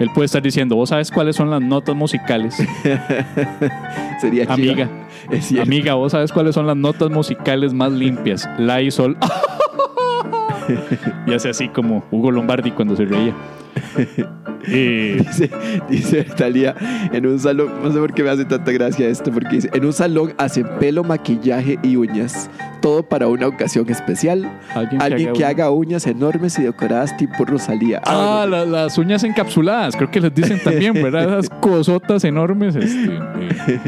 [0.00, 2.56] Él puede estar diciendo, vos sabes cuáles son las notas musicales.
[4.20, 4.44] sería.
[4.52, 4.88] Amiga,
[5.30, 8.48] Es amiga, vos sabes cuáles son las notas musicales más limpias.
[8.58, 9.16] La y sol.
[11.26, 13.32] y hace así como Hugo Lombardi cuando se reía.
[14.64, 15.50] Dice,
[15.90, 16.76] dice Talía,
[17.12, 19.84] en un salón, no sé por qué me hace tanta gracia esto, porque dice, en
[19.84, 22.48] un salón hacen pelo, maquillaje y uñas,
[22.80, 24.48] todo para una ocasión especial.
[24.72, 28.00] alguien, Alguien que haga uñas enormes y decoradas tipo Rosalía.
[28.04, 31.40] Ah, la- las uñas encapsuladas, creo que les dicen también, ¿verdad?
[31.40, 32.76] Esas cosotas enormes.
[32.76, 33.80] este, eh.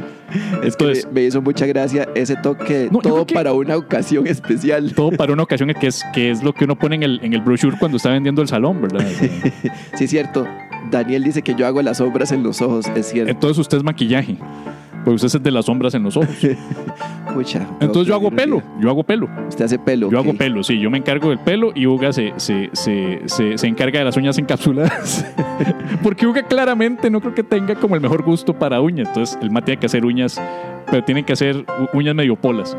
[0.64, 3.76] es que entonces- me, me hizo mucha gracia ese toque, No, todo que- para una
[3.76, 4.92] ocasión especial.
[4.92, 7.32] Todo para una ocasión que es, que es lo que uno pone en el, en
[7.32, 9.04] el brochure cuando está vendiendo el salón, ¿verdad?
[9.94, 10.46] Sí, es cierto.
[10.90, 13.30] Daniel dice que yo hago las sombras en los ojos, es cierto.
[13.30, 14.36] Entonces usted es maquillaje.
[15.04, 16.30] Pues usted es de las sombras en los ojos.
[17.34, 19.28] Pucha, Entonces yo hago pelo, yo hago pelo.
[19.48, 20.10] Usted hace pelo.
[20.10, 23.58] Yo hago pelo, sí, yo me encargo del pelo y Uga se, se, se, se,
[23.58, 25.26] se encarga de las uñas encapsuladas.
[26.02, 29.08] Porque Uga claramente no creo que tenga como el mejor gusto para uñas.
[29.08, 30.40] Entonces el mate tiene que hacer uñas,
[30.90, 32.76] pero tienen que hacer uñas medio polas.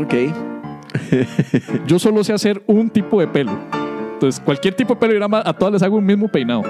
[0.00, 0.14] Ok.
[1.86, 3.52] Yo solo sé hacer un tipo de pelo.
[4.14, 6.62] Entonces cualquier tipo de más a todas les hago un mismo peinado.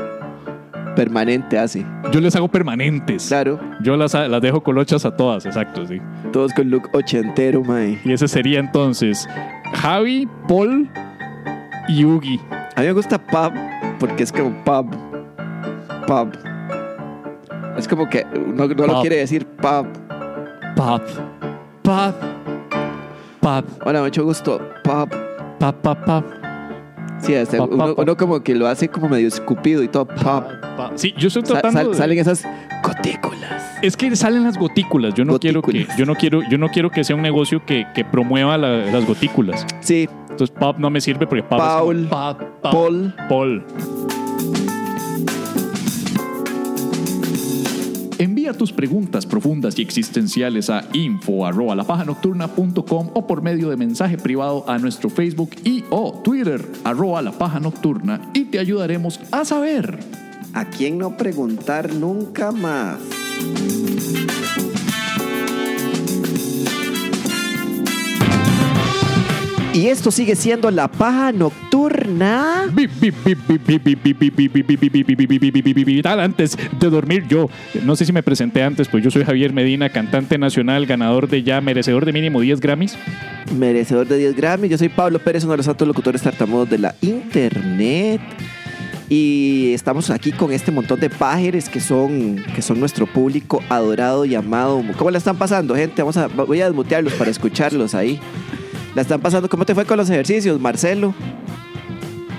[0.97, 1.85] Permanente hace.
[2.13, 3.27] Yo les hago permanentes.
[3.27, 3.59] Claro.
[3.83, 6.01] Yo las, las dejo colochas a todas, exacto, sí.
[6.33, 8.01] Todos con look ochentero, mae.
[8.05, 9.29] Y ese sería entonces
[9.75, 10.89] Javi, Paul
[11.89, 12.41] y Ugi.
[12.77, 13.53] A mí me gusta pub
[13.99, 14.91] porque es como pub.
[16.07, 16.33] Pub.
[17.77, 18.25] Es como que
[18.55, 19.87] no, no lo quiere decir pub.
[20.77, 21.03] Pop.
[21.83, 22.15] Pop.
[23.41, 23.65] Pop.
[23.85, 24.61] Hola, mucho gusto.
[24.83, 25.09] Pub.
[25.59, 26.44] Pop, pop, pop.
[27.27, 30.07] Sí, este, Pub, uno, uno como que lo hace como medio escupido y todo.
[30.97, 32.45] Sí, yo estoy Sa- tratando sal- de- Salen esas
[32.83, 33.63] gotículas.
[33.83, 35.15] Es que salen las gotículas.
[35.15, 37.87] Yo no quiero que, yo no quiero, yo no quiero que sea un negocio que,
[37.95, 39.67] que promueva la- las gotículas.
[39.81, 42.09] Sí, Entonces pop no me sirve porque pop es como
[42.61, 43.15] Paul.
[43.29, 43.65] Paul.
[48.53, 54.65] Tus preguntas profundas y existenciales a info arroba lapajanocturna.com o por medio de mensaje privado
[54.69, 59.99] a nuestro Facebook y o Twitter arroba la paja nocturna y te ayudaremos a saber.
[60.53, 62.99] ¿A quién no preguntar nunca más?
[69.75, 72.67] Y esto sigue siendo la paja nocturna.
[76.23, 77.51] Antes de dormir yo.
[77.83, 81.43] No sé si me presenté antes, pues yo soy Javier Medina, cantante nacional, ganador de
[81.43, 82.97] ya, merecedor de mínimo 10 Grammys.
[83.59, 84.69] Merecedor de 10 Grammy.
[84.69, 88.21] Yo soy Pablo Pérez, uno de los altos locutores tartamudos de la internet.
[89.09, 94.25] Y estamos aquí con este montón de pájaros que son, que son nuestro público adorado
[94.25, 94.85] y amado.
[94.97, 96.01] ¿Cómo la están pasando, gente?
[96.01, 98.21] Vamos a, voy a desmutearlos para escucharlos ahí.
[98.95, 99.49] ¿La están pasando?
[99.49, 101.15] ¿Cómo te fue con los ejercicios, Marcelo?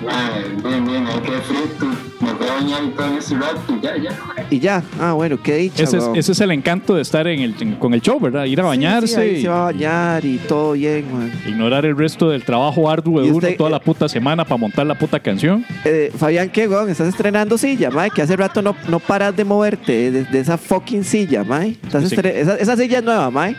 [0.07, 1.85] Ay, bien, bien, ahí quedé frito.
[2.21, 4.11] Me voy a bañar y todo en ese rato y ya, ya.
[4.51, 4.83] Y ya.
[4.99, 5.83] Ah, bueno, qué dicha.
[5.83, 8.45] Ese es, ese es el encanto de estar en el, en- con el show, ¿verdad?
[8.45, 11.31] Ir a Sí, bañarse sí, ahí y se va a bañar y todo bien, man.
[11.47, 14.57] ignorar el resto del trabajo arduo de uno usted, toda eh, la puta semana para
[14.57, 15.65] montar la puta canción.
[15.83, 16.87] Eh, Fabián, ¿qué, weón?
[16.89, 18.11] ¿Estás estrenando silla, mae?
[18.11, 21.77] Que hace rato no, no paras de moverte de, de esa fucking silla, mae.
[21.83, 22.15] Estás Sí.
[22.23, 23.55] esa silla es nueva, mae.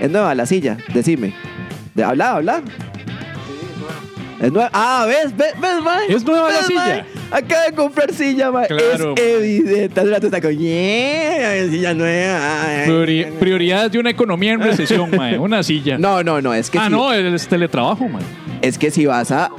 [0.00, 1.34] Es nueva la silla, decime.
[1.94, 2.62] De, habla, habla.
[4.40, 4.68] Es nueva.
[4.72, 5.34] Ah, ¿ves?
[5.36, 6.06] ¿Ves, ves mae?
[6.12, 6.80] Es nueva la ¿Ves, silla.
[6.80, 7.04] mae?
[7.30, 8.66] Acaba de comprar silla, mae.
[8.66, 9.14] Claro.
[9.16, 10.00] Es evidente.
[10.00, 12.84] Hace rato está con, yeah, silla nueva.
[12.86, 15.38] Priori- prioridades de una economía en recesión, mae.
[15.38, 15.96] Una silla.
[15.98, 16.52] No, no, no.
[16.52, 18.22] Es que ah, si- no, es teletrabajo, mae.
[18.60, 19.50] Es que si vas a.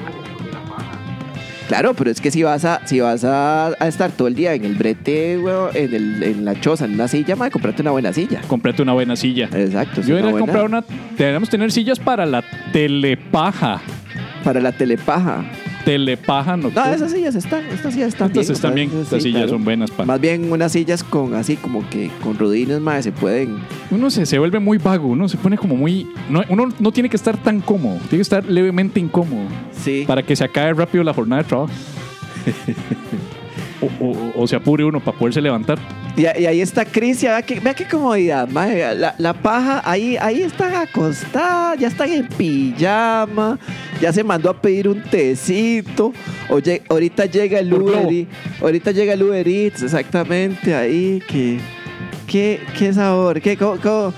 [1.67, 4.53] Claro, pero es que si vas a, si vas a, a estar todo el día
[4.53, 7.91] en el brete, weón, en, el, en la choza, en una silla, mae, comprate una
[7.91, 8.41] buena silla.
[8.47, 9.49] Comprate una buena silla.
[9.51, 10.01] Exacto.
[10.01, 10.83] Yo era buena- comprar una.
[11.17, 13.81] Debemos tener sillas para la telepaja.
[14.43, 15.43] Para la telepaja.
[15.85, 16.93] Telepaja No, nocturna.
[16.93, 18.55] esas sillas están, estas sillas están Estas bien.
[18.55, 19.03] están bien, ¿sabes?
[19.05, 19.51] estas Sí, sillas claro.
[19.57, 20.05] son buenas para.
[20.07, 23.57] Más bien unas sillas con así como que con rodines, más se pueden.
[23.91, 26.07] Uno se, se vuelve muy vago, uno se pone como muy.
[26.29, 30.03] No, uno no tiene que estar tan cómodo, tiene que estar levemente incómodo Sí.
[30.07, 31.71] para que se acabe rápido la jornada de trabajo.
[33.99, 35.77] o, o- o se apure uno para poderse levantar.
[36.17, 38.95] Y, y ahí está Crisia, vea qué, vea qué comodidad, mae.
[38.95, 43.59] La, la paja, ahí, ahí están acostadas, ya están en pijama,
[44.01, 46.13] ya se mandó a pedir un tecito.
[46.49, 48.11] Oye, ahorita llega el Uber.
[48.11, 48.27] Eats,
[48.61, 51.59] ahorita llega el Uber Eats, exactamente, ahí, que,
[52.27, 54.13] qué, qué sabor, qué, cómo, cómo-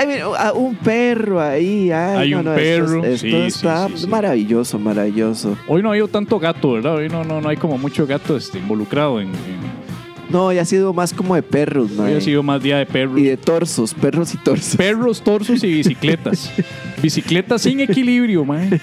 [0.00, 3.26] Ay, mira, a- un perro ahí, ay, Hay no, un no, esto es- perro, Esto,
[3.26, 4.06] sí, está sí, sí.
[4.06, 5.58] maravilloso, maravilloso.
[5.68, 6.94] Hoy no ha habido tanto gato, ¿verdad?
[6.96, 9.28] Hoy no, no, no hay como mucho gato este, involucrado en.
[9.28, 9.90] en-
[10.30, 12.16] No, ya ha sido más como de perros, hoy mae.
[12.16, 13.18] ha sido más día de perros.
[13.18, 14.76] Y de torsos, perros y torsos.
[14.76, 16.50] Perros, torsos y bicicletas.
[17.02, 18.80] bicicletas sin equilibrio, man.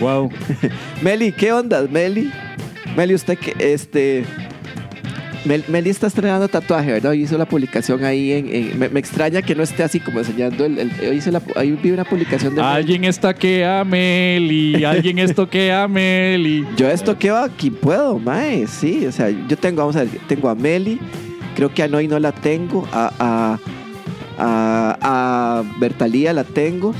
[0.00, 0.30] Wow.
[1.02, 2.30] Meli, ¿qué onda, Meli?
[2.96, 4.24] Meli, usted que, este...
[5.46, 7.12] Mel- Meli está estrenando tatuaje, ¿verdad?
[7.12, 8.48] Hoy hizo la publicación ahí en...
[8.54, 10.78] en- me, me extraña que no esté así como enseñando el...
[10.78, 12.62] el- hoy hice la, ahí vi una publicación de...
[12.62, 14.84] Alguien está que a Meli.
[14.84, 16.66] Alguien esto que a Meli.
[16.76, 19.06] Yo estoqueo aquí puedo, mae, sí.
[19.06, 20.98] O sea, yo tengo, vamos a ver, tengo a Meli,
[21.54, 23.58] creo que a Noy no la tengo, a, a,
[24.38, 26.94] a, a Bertalía la tengo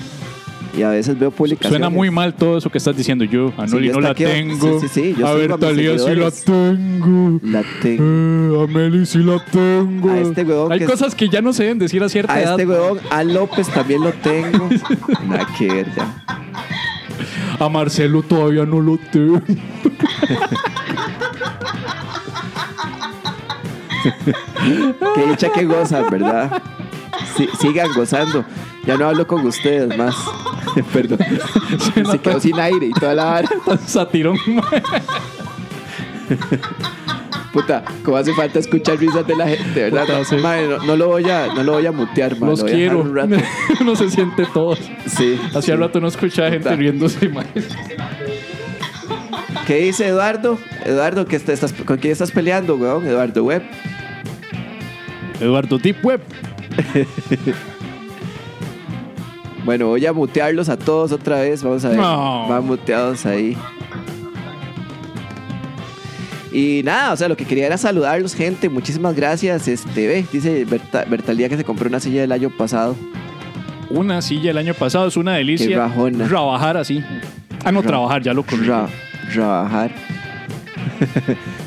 [0.76, 1.70] y a veces veo publicaciones.
[1.70, 3.52] Suena muy mal todo eso que estás diciendo yo.
[3.56, 4.80] A Noli no la tengo.
[4.80, 7.40] Sí, sí, sí, yo a ver, Talía sí la tengo.
[7.42, 8.04] La tengo.
[8.04, 10.10] Eh, a Meli sí la tengo.
[10.10, 12.40] A este huevón Hay que- cosas que ya no se deben decir a cierta A
[12.42, 12.50] edad.
[12.52, 14.68] este huevón, a López también lo tengo.
[15.28, 15.86] Nada que ver.
[17.58, 19.40] A Marcelo todavía no lo tengo.
[25.14, 26.62] Qué dicha que gozan, ¿verdad?
[27.36, 28.44] Sí, sigan gozando.
[28.86, 30.14] Ya no hablo con ustedes más.
[30.92, 31.18] Perdón.
[32.10, 33.48] Se quedó sin aire y toda la vara.
[33.86, 34.36] Satirón.
[37.52, 40.02] Puta, como hace falta escuchar risas de la gente, ¿verdad?
[40.02, 40.36] Puta, sí.
[40.36, 42.72] Mae, no, no lo voy a, no lo voy a mutear, mae, Los lo voy
[42.72, 43.00] a quiero.
[43.00, 43.36] un rato.
[43.80, 44.78] Uno se siente todos.
[45.06, 45.40] Sí.
[45.54, 45.80] Hacía sí.
[45.80, 46.76] rato no escuchaba gente Puta.
[46.76, 47.46] riéndose, man.
[49.66, 50.58] ¿Qué dice Eduardo?
[50.84, 53.06] Eduardo, ¿qué te estás, ¿con quién estás peleando, weón?
[53.06, 53.62] Eduardo Web.
[55.40, 56.20] Eduardo Deep Web.
[59.66, 61.62] Bueno, voy a mutearlos a todos otra vez.
[61.62, 61.98] Vamos a ver.
[61.98, 62.46] No.
[62.48, 63.54] Van muteados ahí.
[66.52, 68.68] Y nada, o sea, lo que quería era saludarlos, gente.
[68.70, 69.68] Muchísimas gracias.
[69.68, 72.96] Este, ve, dice Berta, Bertalía que se compró una silla del año pasado.
[73.90, 75.68] Una silla el año pasado es una delicia.
[75.68, 76.26] Qué rajona.
[76.26, 77.02] Trabajar así.
[77.64, 78.66] Ah, no, Ra- trabajar, ya lo corrí.
[78.66, 78.88] Ra-
[79.32, 79.90] trabajar.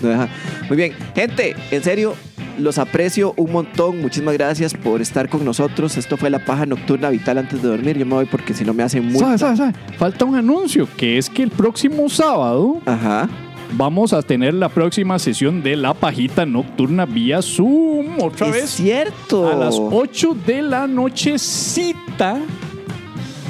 [0.02, 0.28] No deja.
[0.70, 2.16] Muy bien, gente, en serio,
[2.60, 4.01] los aprecio un montón.
[4.01, 5.97] Muchísimas gracias por estar con nosotros.
[5.97, 7.97] Esto fue la paja nocturna vital antes de dormir.
[7.97, 9.20] Yo me voy porque si no me hacen muy.
[9.20, 9.74] ¿Sabe, sabe, sabe?
[9.97, 13.28] Falta un anuncio, que es que el próximo sábado Ajá.
[13.74, 18.22] vamos a tener la próxima sesión de la pajita nocturna vía Zoom.
[18.22, 18.70] Otra Es vez.
[18.70, 19.49] cierto.
[19.49, 22.38] A las 8 de la nochecita.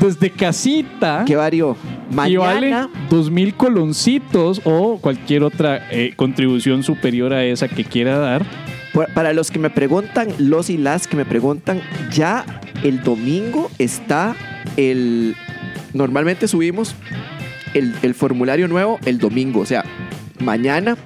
[0.02, 1.24] Desde casita.
[1.26, 1.76] ¿Qué varió?
[2.12, 2.90] Y vale Mañana.
[3.10, 8.46] dos mil coloncitos o cualquier otra eh, contribución superior a esa que quiera dar.
[9.08, 11.82] Para los que me preguntan, los y las que me preguntan,
[12.12, 12.46] ya
[12.84, 14.36] el domingo está
[14.78, 15.36] el...
[15.94, 16.96] Normalmente subimos
[17.74, 19.84] el, el formulario nuevo el domingo, o sea,
[20.40, 20.98] mañana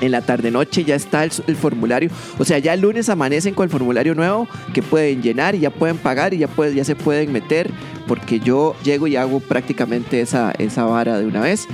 [0.00, 2.10] en la tarde-noche ya está el, formulario.
[2.38, 5.70] O sea, ya el lunes amanecen con el formulario nuevo que pueden llenar y ya
[5.70, 7.70] pueden pagar y ya, ya se pueden meter
[8.06, 11.66] porque yo llego y hago prácticamente esa, esa vara de una vez.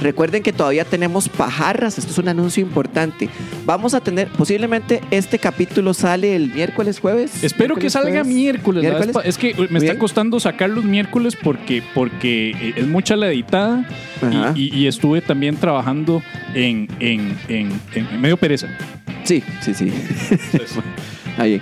[0.00, 3.28] Recuerden que todavía tenemos pajarras, esto es un anuncio importante.
[3.66, 7.42] Vamos a tener, posiblemente este capítulo sale el miércoles, jueves.
[7.42, 8.26] Espero que salga jueves.
[8.28, 8.82] miércoles.
[8.82, 9.16] ¿Miércoles?
[9.24, 13.28] Es que eh, me está costando sacar los miércoles porque, porque eh, es mucha la
[13.28, 13.88] editada
[14.22, 14.52] y- Ajá.
[14.54, 16.22] y, y estuve también trabajando
[16.54, 18.68] en, en, en, en- en medio pereza.
[19.24, 19.92] Sí, sí, sí.
[21.38, 21.60] Ahí.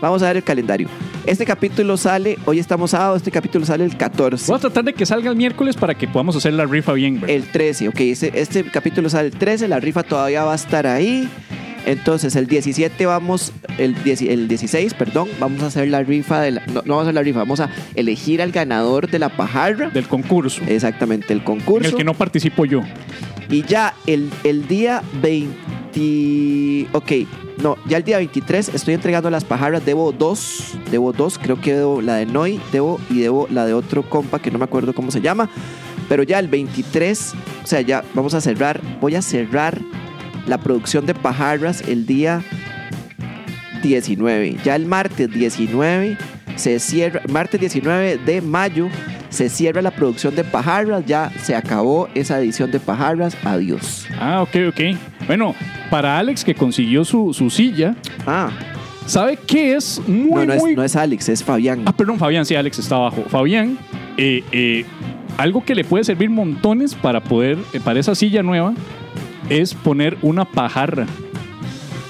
[0.00, 0.88] Vamos a ver el calendario.
[1.26, 4.46] Este capítulo sale, hoy estamos sábado, este capítulo sale el 14.
[4.46, 7.14] Voy a tratar de que salga el miércoles para que podamos hacer la rifa bien.
[7.14, 7.30] ¿verdad?
[7.30, 8.00] El 13, ok.
[8.00, 11.28] Este, este capítulo sale el 13, la rifa todavía va a estar ahí.
[11.84, 16.52] Entonces, el 17 vamos, el, 10 el 16, perdón, vamos a hacer la rifa de
[16.52, 19.28] la, no, no vamos a hacer la rifa, vamos a elegir al ganador de la
[19.28, 19.90] pajarra.
[19.90, 20.62] Del concurso.
[20.68, 21.88] Exactamente, el En concurso.
[21.88, 22.82] el que no participo yo.
[23.50, 25.56] Y ya el, el día 20.
[26.92, 27.12] Ok,
[27.62, 29.84] no, ya el día 23 estoy entregando las pajarras.
[29.84, 31.38] Debo dos, debo dos.
[31.38, 34.58] Creo que debo la de Noy, debo y debo la de otro compa que no
[34.58, 35.48] me acuerdo cómo se llama.
[36.08, 37.34] Pero ya el 23,
[37.64, 38.80] o sea, ya vamos a cerrar.
[39.00, 39.80] Voy a cerrar
[40.46, 42.42] la producción de pajarras el día
[43.82, 44.58] 19.
[44.64, 46.18] Ya el martes 19
[46.56, 48.88] se cierra, martes 19 de mayo
[49.28, 51.04] se cierra la producción de pajarras.
[51.06, 53.36] Ya se acabó esa edición de pajarras.
[53.44, 54.06] Adiós.
[54.18, 54.80] Ah, ok, ok.
[55.26, 55.54] Bueno,
[55.90, 57.94] para Alex que consiguió su, su silla,
[58.26, 58.50] Ah,
[59.06, 61.82] ¿sabe qué es muy, no, no es, no es Alex, es Fabián.
[61.86, 63.24] Ah, perdón, Fabián, sí, Alex está abajo.
[63.28, 63.78] Fabián,
[64.16, 64.84] eh, eh,
[65.36, 68.74] algo que le puede servir montones para poder, eh, para esa silla nueva,
[69.50, 71.06] es poner una pajarra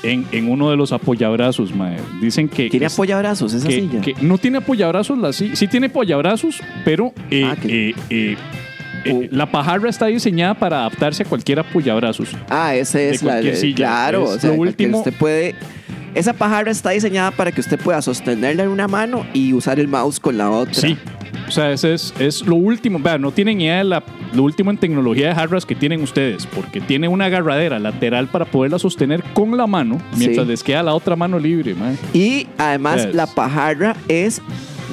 [0.02, 1.96] en, en uno de los apoyabrazos, mae.
[2.20, 2.68] Dicen que...
[2.70, 4.00] ¿Tiene apoyabrazos esa que, silla?
[4.00, 5.56] que no tiene apoyabrazos, la silla.
[5.56, 8.36] Sí tiene apoyabrazos, pero eh, Ah, que- eh, eh,
[9.04, 9.22] eh, Uh.
[9.30, 12.30] la pajarra está diseñada para adaptarse a cualquier apoyabrazos.
[12.50, 13.40] Ah, esa de es la.
[13.54, 13.76] silla.
[13.76, 15.54] Claro, Es o sea, lo último- usted puede.
[16.14, 19.86] Esa pajarra está diseñada para que usted pueda sostenerla en una mano y usar el
[19.86, 20.74] mouse con la otra.
[20.74, 20.96] Sí.
[21.48, 22.98] O sea, ese es, es lo último.
[22.98, 24.02] Vean, no tienen idea de la,
[24.34, 28.44] lo último en tecnología de jarras que tienen ustedes, porque tiene una agarradera lateral para
[28.44, 30.50] poderla sostener con la mano, mientras Sí.
[30.50, 31.74] les queda la otra mano libre.
[31.74, 31.96] mae.
[32.12, 33.14] Y además, Yes.
[33.14, 34.40] la pajarra es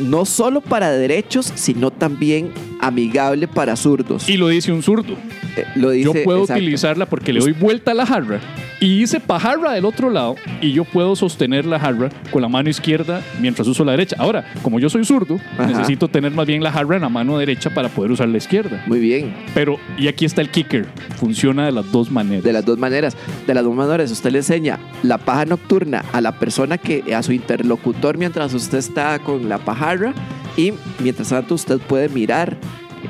[0.02, 4.28] no solo para derechos, sino también amigable para zurdos.
[4.28, 5.14] Y lo dice un zurdo.
[5.56, 6.62] Eh, lo dice, Yo puedo exacto.
[6.62, 8.40] utilizarla porque le doy vuelta a la jarra
[8.84, 12.70] y hice pajarra del otro lado y yo puedo sostener la jarra con la mano
[12.70, 14.18] izquierda mientras uso la derecha.
[14.20, 15.68] Ahora, como yo soy zurdo, Ajá.
[15.68, 18.84] necesito tener más bien la jarra en la mano derecha para poder usar la izquierda.
[18.86, 19.34] Muy bien.
[19.54, 22.44] Pero, y aquí está el kicker, funciona de las dos maneras.
[22.44, 23.16] De las dos maneras.
[23.48, 27.24] De las dos maneras, usted le enseña la paja nocturna a la persona que, a
[27.24, 30.14] su interlocutor mientras usted está con la pajarra
[30.58, 32.58] y mientras tanto usted puede mirar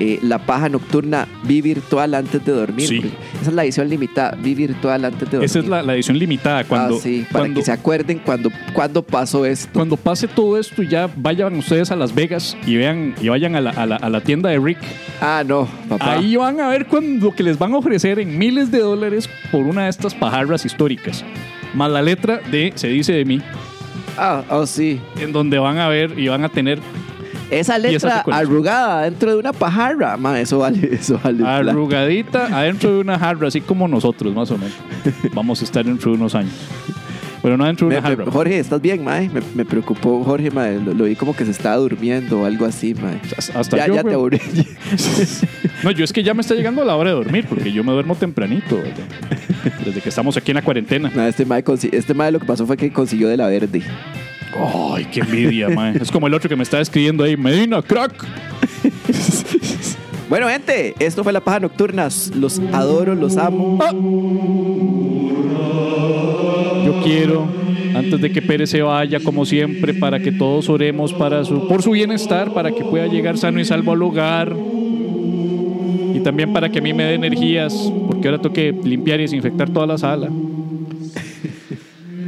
[0.00, 2.88] eh, la paja nocturna Vi virtual antes de dormir.
[2.88, 3.00] Sí.
[3.40, 5.44] Esa es la edición limitada, Vi virtual antes de dormir.
[5.44, 6.64] Esa es la, la edición limitada.
[6.64, 9.70] Cuando, ah, sí, para cuando, que se acuerden cuando, cuando pasó esto.
[9.72, 13.60] cuando pase todo esto, ya vayan ustedes a Las Vegas y vean y vayan a
[13.60, 14.78] la, a la- a la tienda de Rick.
[15.20, 16.14] Ah, no, papá.
[16.14, 19.28] Ahí van a ver cuando, lo que les van a ofrecer en miles de dólares
[19.52, 21.24] por una de estas pajarras históricas.
[21.74, 23.40] Más la letra de Se dice de mí,
[24.16, 25.00] Ah, oh, sí.
[25.18, 26.78] en donde van a ver y van a tener
[27.50, 30.16] Esa letra arrugada dentro de una pajarra.
[30.40, 31.44] Eso vale, eso vale.
[31.46, 34.74] arrugadita adentro de una jarra, así como nosotros, más o menos.
[35.34, 36.52] Vamos a estar dentro de unos años.
[37.42, 38.24] Pero no dentro de Me- una jarra.
[38.24, 39.28] me- Jorge, ¿estás bien, mae?
[39.28, 40.80] Me, me preocupó Jorge, mae.
[40.80, 43.20] Lo, lo vi como que se estaba durmiendo o algo así, mae.
[43.54, 44.40] Hasta ya, yo, ya te aburrí.
[45.82, 47.92] No, yo es que ya me está llegando la hora de dormir porque yo me
[47.92, 48.76] duermo tempranito.
[48.76, 49.04] ¿verdad?
[49.84, 51.10] Desde que estamos aquí en la cuarentena.
[51.14, 53.82] No, este mae, este mae lo que pasó fue que consiguió de la verde.
[54.56, 55.96] Ay, qué envidia, man.
[56.00, 58.12] Es como el otro que me está escribiendo ahí, Medina, crack.
[60.28, 62.08] Bueno, gente, esto fue La Paja Nocturna.
[62.34, 63.78] Los adoro, los amo.
[66.84, 67.46] Yo quiero,
[67.94, 71.82] antes de que Pérez se vaya, como siempre, para que todos oremos para su, por
[71.82, 74.56] su bienestar, para que pueda llegar sano y salvo al hogar.
[76.14, 79.24] Y también para que a mí me dé energías, porque ahora tengo que limpiar y
[79.24, 80.30] desinfectar toda la sala.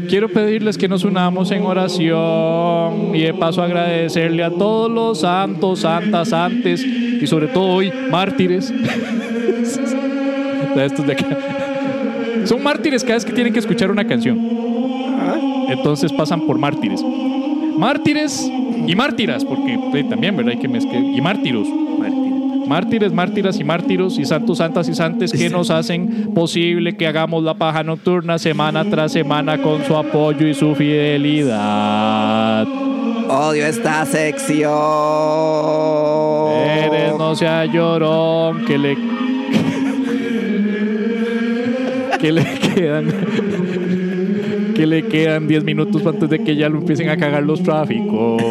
[0.09, 5.81] Quiero pedirles que nos unamos en oración y de paso agradecerle a todos los santos,
[5.81, 8.73] santas, antes y sobre todo hoy mártires
[10.77, 11.27] estos de acá.
[12.45, 14.39] Son mártires cada vez que tienen que escuchar una canción.
[15.69, 17.03] Entonces pasan por mártires.
[17.77, 18.51] Mártires
[18.87, 20.53] y mártiras, porque también, ¿verdad?
[20.53, 21.03] Hay que mezclar.
[21.03, 21.67] Y mártiros.
[22.67, 27.45] Mártires, mártiras y mártiros y santos, santas y santes que nos hacen posible que hagamos
[27.45, 32.67] la paja nocturna semana tras semana con su apoyo y su fidelidad.
[33.29, 34.73] Odio esta sección.
[36.53, 38.97] Eres no sea llorón, que le.
[42.21, 43.07] que le quedan.
[44.75, 48.43] que le quedan 10 minutos antes de que ya lo empiecen a cagar los tráficos.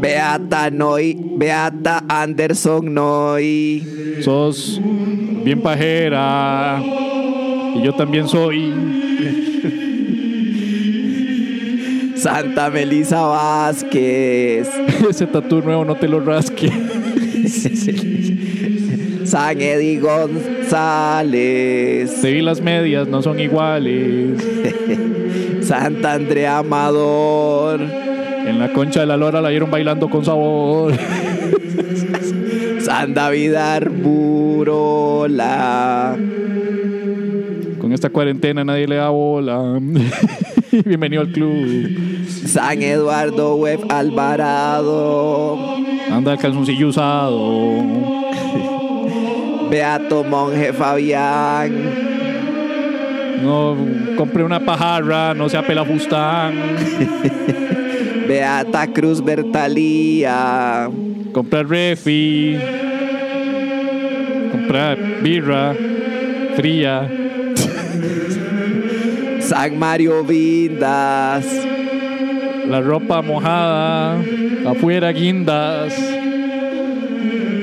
[0.00, 3.84] Beata Noy, Beata Anderson Noy.
[4.22, 4.80] Sos
[5.44, 6.82] bien pajera.
[6.82, 8.72] Y yo también soy.
[12.16, 14.68] Santa Melisa Vázquez.
[15.10, 16.70] Ese tatu nuevo no te lo rasque.
[19.24, 21.40] San Eddie González.
[22.20, 24.40] Te vi las medias, no son iguales.
[25.62, 27.99] Santa Andrea Amador.
[28.60, 30.92] La concha de la lora la vieron bailando con sabor.
[32.80, 34.94] San David Arburola.
[37.78, 39.80] Con esta cuarentena nadie le da bola.
[40.84, 41.88] Bienvenido al club.
[42.28, 45.58] San Eduardo Web Alvarado.
[46.12, 47.82] Anda el calzoncillo usado.
[49.70, 51.72] Beato Monje Fabián.
[53.42, 53.74] No
[54.18, 56.52] compré una pajarra, no sea pelafustán.
[58.30, 60.88] Beata Cruz Bertalía.
[61.32, 62.56] Comprar refi.
[64.52, 65.74] Comprar birra
[66.54, 67.10] fría.
[69.40, 71.44] San Mario Vindas.
[72.68, 74.22] La ropa mojada.
[74.64, 75.92] Afuera guindas.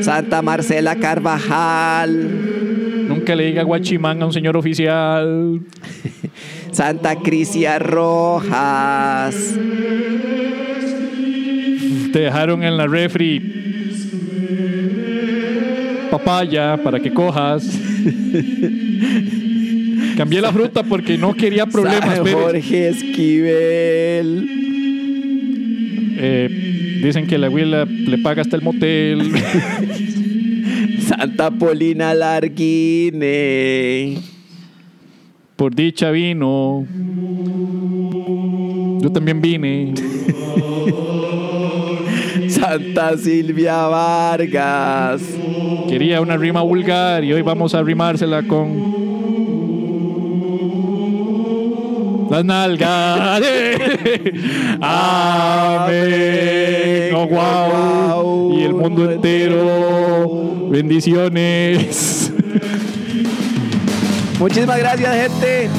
[0.02, 3.08] Santa Marcela Carvajal.
[3.08, 5.62] Nunca le diga guachimán a un señor oficial.
[6.78, 9.36] Santa Crisia Rojas.
[12.14, 13.42] Te dejaron en la refri
[16.12, 17.68] papaya para que cojas.
[20.18, 22.18] Cambié la fruta porque no quería problemas.
[22.18, 22.32] San.
[22.32, 24.48] Jorge Esquivel.
[26.20, 29.32] Eh, dicen que la abuela le paga hasta el motel.
[31.08, 33.18] Santa Polina Larguine.
[35.58, 36.86] Por dicha vino.
[39.02, 39.96] Yo también vine.
[42.48, 45.24] Santa Silvia Vargas.
[45.90, 48.96] Quería una rima vulgar y hoy vamos a rimársela con.
[52.30, 53.42] Las nalgas.
[54.80, 57.16] Amén.
[57.16, 58.60] Oh, wow.
[58.60, 60.68] Y el mundo entero.
[60.70, 62.17] Bendiciones.
[64.40, 65.70] Muchísimas gracias, gente.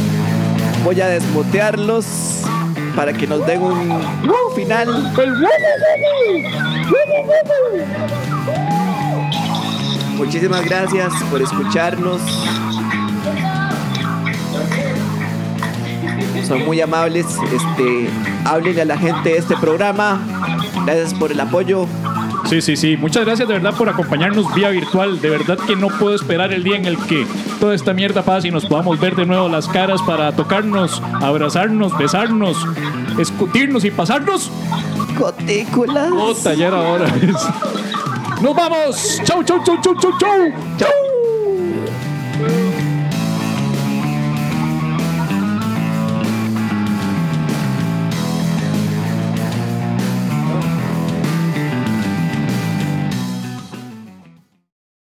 [0.85, 2.07] Voy a desmutearlos
[2.97, 4.01] para que nos den un
[4.57, 5.13] final.
[10.17, 12.21] Muchísimas gracias por escucharnos.
[16.47, 17.27] Son muy amables.
[17.53, 18.09] Este,
[18.45, 20.21] háblenle a la gente de este programa.
[20.85, 21.87] Gracias por el apoyo.
[22.49, 22.97] Sí, sí, sí.
[22.97, 25.21] Muchas gracias de verdad por acompañarnos vía virtual.
[25.21, 27.27] De verdad que no puedo esperar el día en el que
[27.61, 31.97] toda esta mierda pase y nos podamos ver de nuevo las caras para tocarnos, abrazarnos,
[31.99, 32.57] besarnos,
[33.19, 34.51] escutirnos y pasarnos.
[35.19, 36.11] Cotículas.
[36.11, 37.07] Puta, ya era hora.
[38.41, 39.21] ¡Nos vamos!
[39.25, 40.53] ¡Chau, chau, chau, chau, chau, chau!
[40.79, 41.08] Chau.